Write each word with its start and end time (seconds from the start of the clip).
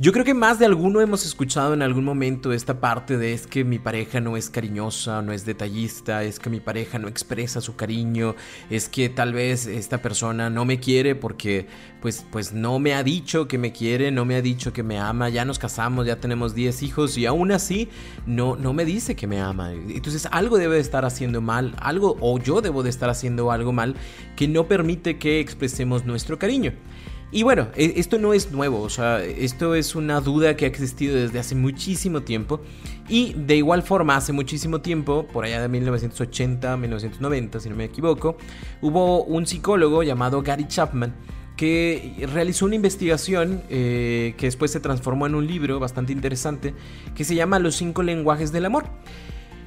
Yo 0.00 0.12
creo 0.12 0.24
que 0.24 0.32
más 0.32 0.60
de 0.60 0.64
alguno 0.64 1.00
hemos 1.00 1.26
escuchado 1.26 1.74
en 1.74 1.82
algún 1.82 2.04
momento 2.04 2.52
esta 2.52 2.78
parte 2.78 3.18
de 3.18 3.32
es 3.32 3.48
que 3.48 3.64
mi 3.64 3.80
pareja 3.80 4.20
no 4.20 4.36
es 4.36 4.48
cariñosa, 4.48 5.22
no 5.22 5.32
es 5.32 5.44
detallista, 5.44 6.22
es 6.22 6.38
que 6.38 6.50
mi 6.50 6.60
pareja 6.60 7.00
no 7.00 7.08
expresa 7.08 7.60
su 7.60 7.74
cariño, 7.74 8.36
es 8.70 8.88
que 8.88 9.08
tal 9.08 9.32
vez 9.32 9.66
esta 9.66 10.00
persona 10.00 10.50
no 10.50 10.64
me 10.64 10.78
quiere 10.78 11.16
porque 11.16 11.66
pues, 12.00 12.24
pues 12.30 12.52
no 12.52 12.78
me 12.78 12.94
ha 12.94 13.02
dicho 13.02 13.48
que 13.48 13.58
me 13.58 13.72
quiere, 13.72 14.12
no 14.12 14.24
me 14.24 14.36
ha 14.36 14.40
dicho 14.40 14.72
que 14.72 14.84
me 14.84 15.00
ama, 15.00 15.30
ya 15.30 15.44
nos 15.44 15.58
casamos, 15.58 16.06
ya 16.06 16.20
tenemos 16.20 16.54
10 16.54 16.80
hijos 16.84 17.18
y 17.18 17.26
aún 17.26 17.50
así 17.50 17.88
no, 18.24 18.54
no 18.54 18.72
me 18.72 18.84
dice 18.84 19.16
que 19.16 19.26
me 19.26 19.40
ama. 19.40 19.72
Entonces 19.72 20.28
algo 20.30 20.58
debe 20.58 20.76
de 20.76 20.80
estar 20.80 21.04
haciendo 21.06 21.40
mal, 21.40 21.74
algo 21.80 22.16
o 22.20 22.38
yo 22.38 22.60
debo 22.60 22.84
de 22.84 22.90
estar 22.90 23.10
haciendo 23.10 23.50
algo 23.50 23.72
mal 23.72 23.96
que 24.36 24.46
no 24.46 24.68
permite 24.68 25.18
que 25.18 25.40
expresemos 25.40 26.04
nuestro 26.04 26.38
cariño. 26.38 26.72
Y 27.30 27.42
bueno, 27.42 27.68
e, 27.76 27.94
esto 27.96 28.18
no 28.18 28.32
es 28.32 28.50
nuevo, 28.52 28.80
o 28.80 28.88
sea, 28.88 29.22
esto 29.22 29.74
es 29.74 29.94
una 29.94 30.20
duda 30.20 30.56
que 30.56 30.64
ha 30.64 30.68
existido 30.68 31.16
desde 31.16 31.38
hace 31.38 31.54
muchísimo 31.54 32.22
tiempo. 32.22 32.60
Y 33.08 33.34
de 33.34 33.56
igual 33.56 33.82
forma, 33.82 34.16
hace 34.16 34.32
muchísimo 34.32 34.80
tiempo, 34.80 35.26
por 35.32 35.44
allá 35.44 35.60
de 35.60 35.68
1980, 35.68 36.76
1990, 36.76 37.60
si 37.60 37.68
no 37.68 37.76
me 37.76 37.84
equivoco, 37.84 38.36
hubo 38.80 39.24
un 39.24 39.46
psicólogo 39.46 40.02
llamado 40.02 40.42
Gary 40.42 40.66
Chapman 40.66 41.14
que 41.56 42.14
realizó 42.32 42.66
una 42.66 42.76
investigación 42.76 43.62
eh, 43.68 44.34
que 44.38 44.46
después 44.46 44.70
se 44.70 44.78
transformó 44.78 45.26
en 45.26 45.34
un 45.34 45.46
libro 45.46 45.80
bastante 45.80 46.12
interesante 46.12 46.72
que 47.16 47.24
se 47.24 47.34
llama 47.34 47.58
Los 47.58 47.74
cinco 47.74 48.02
lenguajes 48.04 48.52
del 48.52 48.64
amor. 48.64 48.84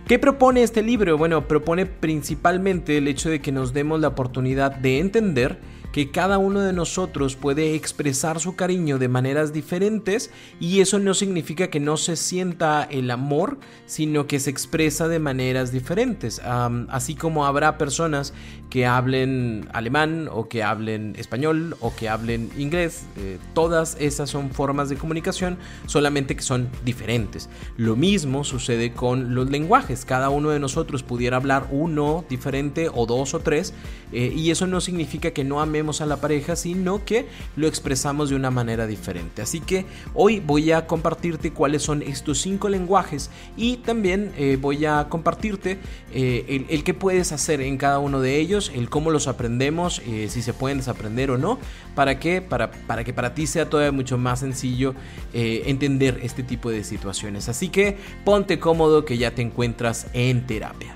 ¿Qué 0.07 0.17
propone 0.17 0.63
este 0.63 0.81
libro? 0.81 1.17
Bueno, 1.17 1.47
propone 1.47 1.85
principalmente 1.85 2.97
el 2.97 3.07
hecho 3.07 3.29
de 3.29 3.41
que 3.41 3.51
nos 3.51 3.73
demos 3.73 3.99
la 3.99 4.07
oportunidad 4.07 4.75
de 4.75 4.99
entender 4.99 5.59
que 5.91 6.11
cada 6.11 6.37
uno 6.37 6.61
de 6.61 6.73
nosotros 6.73 7.35
puede 7.35 7.75
expresar 7.75 8.39
su 8.39 8.55
cariño 8.55 8.97
de 8.97 9.07
maneras 9.07 9.53
diferentes 9.53 10.31
y 10.59 10.81
eso 10.81 10.99
no 10.99 11.13
significa 11.13 11.69
que 11.69 11.79
no 11.79 11.97
se 11.97 12.15
sienta 12.15 12.83
el 12.83 13.11
amor, 13.11 13.59
sino 13.85 14.27
que 14.27 14.39
se 14.39 14.49
expresa 14.49 15.07
de 15.07 15.19
maneras 15.19 15.71
diferentes. 15.71 16.41
así 16.89 17.15
como 17.15 17.45
habrá 17.45 17.77
personas 17.77 18.33
que 18.69 18.85
hablen 18.85 19.67
alemán 19.73 20.29
o 20.31 20.47
que 20.47 20.63
hablen 20.63 21.13
español 21.17 21.75
o 21.81 21.93
que 21.93 22.07
hablen 22.07 22.49
inglés, 22.57 23.03
eh, 23.17 23.37
todas 23.53 23.97
esas 23.99 24.29
son 24.29 24.51
formas 24.51 24.87
de 24.87 24.95
comunicación, 24.95 25.57
solamente 25.87 26.37
que 26.37 26.41
son 26.41 26.69
diferentes. 26.85 27.49
Lo 27.75 27.97
mismo 27.97 28.45
sucede 28.45 28.93
con 28.93 29.35
los 29.35 29.49
lenguajes, 29.49 30.05
cada 30.05 30.29
uno 30.29 30.51
de 30.51 30.59
nosotros 30.59 31.03
pudiera 31.03 31.35
hablar 31.35 31.67
uno 31.69 32.23
diferente 32.29 32.89
o 32.93 33.05
dos 33.05 33.33
o 33.33 33.39
tres 33.39 33.73
eh, 34.13 34.31
y 34.33 34.51
eso 34.51 34.67
no 34.67 34.79
significa 34.79 35.31
que 35.31 35.43
no 35.43 35.59
amemos 35.59 35.80
a 36.01 36.05
la 36.05 36.17
pareja, 36.17 36.55
sino 36.55 37.03
que 37.03 37.27
lo 37.55 37.67
expresamos 37.67 38.29
de 38.29 38.35
una 38.35 38.51
manera 38.51 38.85
diferente. 38.85 39.41
Así 39.41 39.59
que 39.59 39.85
hoy 40.13 40.39
voy 40.39 40.71
a 40.71 40.85
compartirte 40.85 41.51
cuáles 41.51 41.81
son 41.81 42.03
estos 42.03 42.39
cinco 42.39 42.69
lenguajes 42.69 43.31
y 43.57 43.77
también 43.77 44.31
eh, 44.37 44.57
voy 44.61 44.85
a 44.85 45.07
compartirte 45.09 45.79
eh, 46.13 46.45
el, 46.47 46.65
el, 46.69 46.95
puedes 46.95 47.31
hacer 47.31 47.61
en 47.61 47.77
cada 47.77 47.99
uno 47.99 48.21
de 48.21 48.37
ellos, 48.37 48.71
el 48.75 48.89
cómo 48.89 49.11
los 49.11 49.27
aprendemos, 49.27 50.01
eh, 50.05 50.27
si 50.29 50.41
se 50.41 50.53
pueden 50.53 50.77
desaprender 50.77 51.31
o 51.31 51.37
no, 51.37 51.57
para 51.95 52.19
que 52.19 52.41
para, 52.41 52.69
para 52.71 53.03
que 53.03 53.13
para 53.13 53.33
ti 53.33 53.47
sea 53.47 53.69
todavía 53.69 53.91
mucho 53.91 54.17
más 54.17 54.41
sencillo 54.41 54.93
entender 55.33 56.19
este 56.21 56.43
tipo 56.43 56.69
de 56.69 56.83
situaciones. 56.83 57.49
Así 57.49 57.69
que 57.69 57.97
ponte 58.23 58.59
cómodo 58.59 59.05
que 59.05 59.17
ya 59.17 59.31
te 59.31 59.41
encuentras 59.41 60.07
en 60.13 60.45
terapia. 60.45 60.93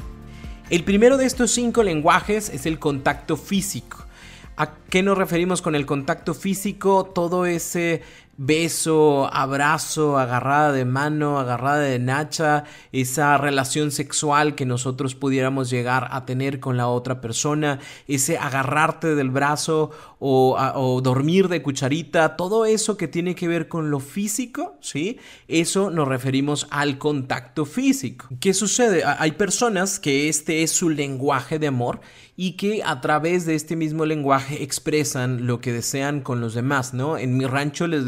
El 0.69 0.83
primero 0.83 1.17
de 1.17 1.25
estos 1.25 1.51
cinco 1.51 1.83
lenguajes 1.83 2.49
es 2.49 2.65
el 2.65 2.79
contacto 2.79 3.37
físico. 3.37 4.04
¿A 4.57 4.75
qué 4.89 5.03
nos 5.03 5.17
referimos 5.17 5.61
con 5.61 5.75
el 5.75 5.85
contacto 5.85 6.33
físico? 6.33 7.03
Todo 7.03 7.45
ese 7.45 8.01
beso, 8.37 9.29
abrazo, 9.33 10.17
agarrada 10.17 10.71
de 10.71 10.85
mano, 10.85 11.39
agarrada 11.39 11.79
de 11.79 11.99
nacha, 11.99 12.65
esa 12.91 13.37
relación 13.37 13.91
sexual 13.91 14.55
que 14.55 14.65
nosotros 14.65 15.15
pudiéramos 15.15 15.69
llegar 15.69 16.09
a 16.11 16.25
tener 16.25 16.59
con 16.59 16.77
la 16.77 16.87
otra 16.87 17.21
persona, 17.21 17.79
ese 18.07 18.37
agarrarte 18.37 19.15
del 19.15 19.29
brazo 19.29 19.91
o, 20.19 21.01
dormir 21.03 21.49
de 21.49 21.61
cucharita, 21.61 22.35
todo 22.35 22.65
eso 22.65 22.97
que 22.97 23.07
tiene 23.07 23.35
que 23.35 23.47
ver 23.47 23.67
con 23.67 23.91
lo 23.91 23.99
físico, 23.99 24.77
¿sí? 24.81 25.19
Eso 25.47 25.91
nos 25.91 26.07
referimos 26.07 26.67
al 26.71 26.97
contacto 26.97 27.65
físico. 27.65 28.27
¿Qué 28.39 28.53
sucede? 28.53 29.03
Hay 29.05 29.33
personas 29.33 29.99
que 29.99 30.27
este 30.27 30.63
es 30.63 30.71
su 30.71 30.89
lenguaje 30.89 31.59
de 31.59 31.67
amor 31.67 32.01
y 32.37 32.53
que 32.53 32.81
a 32.83 33.01
través 33.01 33.45
de 33.45 33.55
este 33.55 33.75
mismo 33.75 34.05
lenguaje 34.05 34.63
expresan 34.63 35.47
lo 35.47 35.61
que 35.61 35.71
desean 35.71 36.21
con 36.21 36.41
los 36.41 36.53
demás, 36.53 36.93
¿no? 36.93 37.17
En 37.17 37.37
mi 37.37 37.45
rancho 37.45 37.87
les 37.87 38.05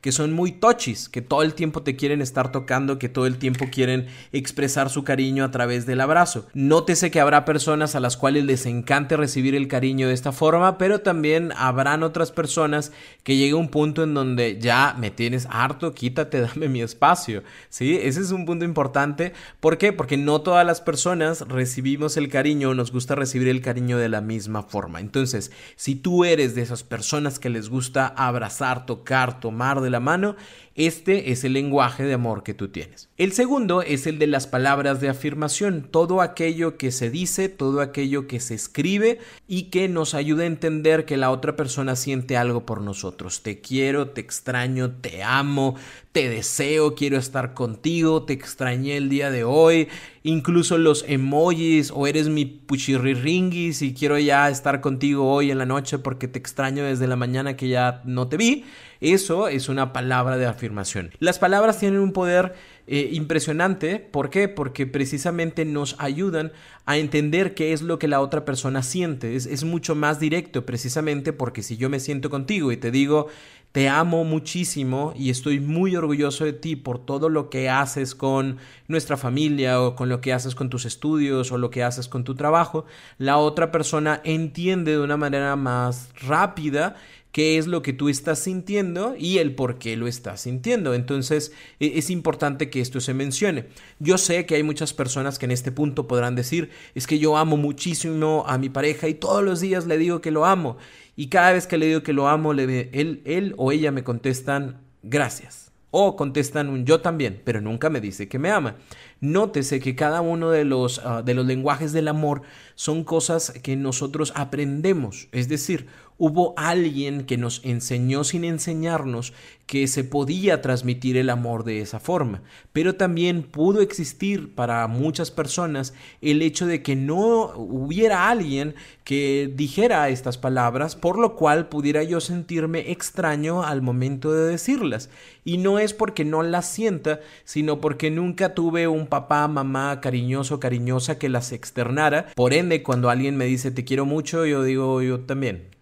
que 0.00 0.12
son 0.12 0.32
muy 0.32 0.52
tochis, 0.52 1.08
que 1.08 1.22
todo 1.22 1.42
el 1.42 1.54
tiempo 1.54 1.82
te 1.82 1.96
quieren 1.96 2.20
estar 2.20 2.52
tocando, 2.52 2.98
que 2.98 3.08
todo 3.08 3.26
el 3.26 3.38
tiempo 3.38 3.66
quieren 3.70 4.06
expresar 4.32 4.90
su 4.90 5.04
cariño 5.04 5.44
a 5.44 5.50
través 5.50 5.86
del 5.86 6.00
abrazo. 6.00 6.46
Nótese 6.54 7.10
que 7.10 7.20
habrá 7.20 7.44
personas 7.44 7.94
a 7.94 8.00
las 8.00 8.16
cuales 8.16 8.44
les 8.44 8.66
encante 8.66 9.16
recibir 9.16 9.54
el 9.54 9.68
cariño 9.68 10.08
de 10.08 10.14
esta 10.14 10.32
forma, 10.32 10.78
pero 10.78 11.00
también 11.00 11.52
habrán 11.56 12.02
otras 12.02 12.32
personas 12.32 12.92
que 13.22 13.36
llegue 13.36 13.54
un 13.54 13.68
punto 13.68 14.02
en 14.02 14.14
donde 14.14 14.58
ya 14.60 14.94
me 14.98 15.10
tienes 15.10 15.46
harto, 15.50 15.92
quítate, 15.92 16.40
dame 16.42 16.68
mi 16.68 16.82
espacio, 16.82 17.42
¿sí? 17.68 17.98
Ese 18.00 18.20
es 18.20 18.30
un 18.30 18.46
punto 18.46 18.64
importante. 18.64 19.32
¿Por 19.60 19.78
qué? 19.78 19.92
Porque 19.92 20.16
no 20.16 20.40
todas 20.40 20.66
las 20.66 20.80
personas 20.80 21.42
recibimos 21.48 22.16
el 22.16 22.28
cariño, 22.28 22.74
nos 22.74 22.92
gusta 22.92 23.14
recibir 23.14 23.48
el 23.48 23.60
cariño 23.60 23.98
de 23.98 24.08
la 24.08 24.20
misma 24.20 24.62
forma. 24.62 25.00
Entonces, 25.00 25.50
si 25.76 25.96
tú 25.96 26.24
eres 26.24 26.54
de 26.54 26.62
esas 26.62 26.84
personas 26.84 27.38
que 27.38 27.50
les 27.50 27.68
gusta 27.68 28.06
abrazar, 28.06 28.86
tocar, 28.86 29.25
tomar 29.34 29.80
de 29.80 29.90
la 29.90 30.00
mano, 30.00 30.36
este 30.74 31.32
es 31.32 31.42
el 31.44 31.54
lenguaje 31.54 32.04
de 32.04 32.14
amor 32.14 32.42
que 32.42 32.54
tú 32.54 32.68
tienes. 32.68 33.08
El 33.16 33.32
segundo 33.32 33.82
es 33.82 34.06
el 34.06 34.18
de 34.18 34.26
las 34.26 34.46
palabras 34.46 35.00
de 35.00 35.08
afirmación, 35.08 35.88
todo 35.90 36.20
aquello 36.20 36.76
que 36.76 36.92
se 36.92 37.10
dice, 37.10 37.48
todo 37.48 37.80
aquello 37.80 38.26
que 38.26 38.40
se 38.40 38.54
escribe 38.54 39.18
y 39.48 39.64
que 39.64 39.88
nos 39.88 40.14
ayuda 40.14 40.42
a 40.42 40.46
entender 40.46 41.04
que 41.06 41.16
la 41.16 41.30
otra 41.30 41.56
persona 41.56 41.96
siente 41.96 42.36
algo 42.36 42.66
por 42.66 42.82
nosotros. 42.82 43.42
Te 43.42 43.60
quiero, 43.60 44.10
te 44.10 44.20
extraño, 44.20 44.90
te 44.90 45.22
amo, 45.22 45.76
te 46.16 46.30
deseo, 46.30 46.94
quiero 46.94 47.18
estar 47.18 47.52
contigo, 47.52 48.22
te 48.22 48.32
extrañé 48.32 48.96
el 48.96 49.10
día 49.10 49.30
de 49.30 49.44
hoy, 49.44 49.88
incluso 50.22 50.78
los 50.78 51.04
emojis 51.06 51.92
o 51.94 52.06
eres 52.06 52.30
mi 52.30 52.46
puchirriringis 52.46 53.82
y 53.82 53.92
quiero 53.92 54.18
ya 54.18 54.48
estar 54.48 54.80
contigo 54.80 55.30
hoy 55.30 55.50
en 55.50 55.58
la 55.58 55.66
noche 55.66 55.98
porque 55.98 56.26
te 56.26 56.38
extraño 56.38 56.84
desde 56.84 57.06
la 57.06 57.16
mañana 57.16 57.54
que 57.54 57.68
ya 57.68 58.00
no 58.06 58.28
te 58.28 58.38
vi. 58.38 58.64
Eso 59.02 59.48
es 59.48 59.68
una 59.68 59.92
palabra 59.92 60.38
de 60.38 60.46
afirmación. 60.46 61.10
Las 61.18 61.38
palabras 61.38 61.78
tienen 61.78 62.00
un 62.00 62.14
poder 62.14 62.54
eh, 62.86 63.10
impresionante. 63.12 63.98
¿Por 63.98 64.30
qué? 64.30 64.48
Porque 64.48 64.86
precisamente 64.86 65.66
nos 65.66 65.96
ayudan 65.98 66.50
a 66.86 66.96
entender 66.96 67.54
qué 67.54 67.74
es 67.74 67.82
lo 67.82 67.98
que 67.98 68.08
la 68.08 68.22
otra 68.22 68.46
persona 68.46 68.82
siente. 68.82 69.36
Es 69.36 69.64
mucho 69.64 69.94
más 69.94 70.18
directo 70.18 70.64
precisamente 70.64 71.34
porque 71.34 71.62
si 71.62 71.76
yo 71.76 71.90
me 71.90 72.00
siento 72.00 72.30
contigo 72.30 72.72
y 72.72 72.78
te 72.78 72.90
digo, 72.90 73.26
te 73.76 73.90
amo 73.90 74.24
muchísimo 74.24 75.12
y 75.14 75.28
estoy 75.28 75.60
muy 75.60 75.96
orgulloso 75.96 76.46
de 76.46 76.54
ti 76.54 76.76
por 76.76 76.98
todo 76.98 77.28
lo 77.28 77.50
que 77.50 77.68
haces 77.68 78.14
con 78.14 78.56
nuestra 78.88 79.18
familia 79.18 79.82
o 79.82 79.94
con 79.94 80.08
lo 80.08 80.22
que 80.22 80.32
haces 80.32 80.54
con 80.54 80.70
tus 80.70 80.86
estudios 80.86 81.52
o 81.52 81.58
lo 81.58 81.68
que 81.68 81.82
haces 81.82 82.08
con 82.08 82.24
tu 82.24 82.34
trabajo, 82.34 82.86
la 83.18 83.36
otra 83.36 83.70
persona 83.70 84.22
entiende 84.24 84.92
de 84.92 85.00
una 85.00 85.18
manera 85.18 85.56
más 85.56 86.08
rápida 86.22 86.96
qué 87.32 87.58
es 87.58 87.66
lo 87.66 87.82
que 87.82 87.92
tú 87.92 88.08
estás 88.08 88.38
sintiendo 88.38 89.14
y 89.18 89.36
el 89.36 89.54
por 89.54 89.78
qué 89.78 89.94
lo 89.98 90.06
estás 90.06 90.40
sintiendo. 90.40 90.94
Entonces 90.94 91.52
e, 91.78 91.98
es 91.98 92.08
importante 92.08 92.70
que 92.70 92.80
esto 92.80 92.98
se 93.02 93.12
mencione. 93.12 93.66
Yo 93.98 94.16
sé 94.16 94.46
que 94.46 94.54
hay 94.54 94.62
muchas 94.62 94.94
personas 94.94 95.38
que 95.38 95.44
en 95.44 95.50
este 95.50 95.70
punto 95.70 96.08
podrán 96.08 96.34
decir, 96.34 96.70
es 96.94 97.06
que 97.06 97.18
yo 97.18 97.36
amo 97.36 97.58
muchísimo 97.58 98.44
a 98.46 98.56
mi 98.56 98.70
pareja 98.70 99.06
y 99.06 99.12
todos 99.12 99.44
los 99.44 99.60
días 99.60 99.84
le 99.84 99.98
digo 99.98 100.22
que 100.22 100.30
lo 100.30 100.46
amo. 100.46 100.78
Y 101.16 101.28
cada 101.28 101.52
vez 101.52 101.66
que 101.66 101.78
le 101.78 101.86
digo 101.86 102.02
que 102.02 102.12
lo 102.12 102.28
amo, 102.28 102.52
le, 102.52 102.90
él, 102.92 103.22
él 103.24 103.54
o 103.56 103.72
ella 103.72 103.90
me 103.90 104.04
contestan 104.04 104.82
gracias. 105.02 105.72
O 105.90 106.14
contestan 106.14 106.68
un 106.68 106.84
yo 106.84 107.00
también, 107.00 107.40
pero 107.42 107.62
nunca 107.62 107.88
me 107.88 108.02
dice 108.02 108.28
que 108.28 108.38
me 108.38 108.50
ama. 108.50 108.76
Nótese 109.20 109.80
que 109.80 109.96
cada 109.96 110.20
uno 110.20 110.50
de 110.50 110.66
los, 110.66 111.00
ah, 111.04 111.22
de 111.22 111.32
los 111.32 111.46
lenguajes 111.46 111.92
del 111.92 112.08
amor 112.08 112.42
son 112.74 113.02
cosas 113.02 113.52
que 113.62 113.76
nosotros 113.76 114.32
aprendemos. 114.36 115.28
Es 115.32 115.48
decir, 115.48 115.86
hubo 116.18 116.54
alguien 116.56 117.24
que 117.24 117.36
nos 117.36 117.60
enseñó 117.64 118.24
sin 118.24 118.44
enseñarnos 118.44 119.32
que 119.66 119.88
se 119.88 120.04
podía 120.04 120.62
transmitir 120.62 121.16
el 121.16 121.28
amor 121.28 121.64
de 121.64 121.80
esa 121.80 121.98
forma, 121.98 122.42
pero 122.72 122.94
también 122.94 123.42
pudo 123.42 123.80
existir 123.80 124.54
para 124.54 124.86
muchas 124.86 125.32
personas 125.32 125.92
el 126.22 126.40
hecho 126.40 126.66
de 126.66 126.82
que 126.82 126.94
no 126.94 127.52
hubiera 127.56 128.30
alguien 128.30 128.76
que 129.02 129.52
dijera 129.54 130.08
estas 130.08 130.38
palabras, 130.38 130.94
por 130.94 131.18
lo 131.18 131.34
cual 131.34 131.68
pudiera 131.68 132.04
yo 132.04 132.20
sentirme 132.20 132.92
extraño 132.92 133.64
al 133.64 133.82
momento 133.82 134.32
de 134.32 134.50
decirlas. 134.50 135.10
Y 135.44 135.58
no 135.58 135.78
es 135.78 135.92
porque 135.92 136.24
no 136.24 136.42
las 136.42 136.68
sienta, 136.68 137.20
sino 137.44 137.80
porque 137.80 138.10
nunca 138.10 138.54
tuve 138.54 138.88
un 138.88 139.06
papá, 139.06 139.46
mamá 139.48 140.00
cariñoso, 140.00 140.60
cariñosa 140.60 141.18
que 141.18 141.28
las 141.28 141.52
externara. 141.52 142.26
Por 142.34 142.52
ende, 142.52 142.82
cuando 142.82 143.10
alguien 143.10 143.36
me 143.36 143.46
dice 143.46 143.70
te 143.70 143.84
quiero 143.84 144.06
mucho, 144.06 144.46
yo 144.46 144.62
digo 144.62 145.02
yo 145.02 145.20
también 145.20 145.75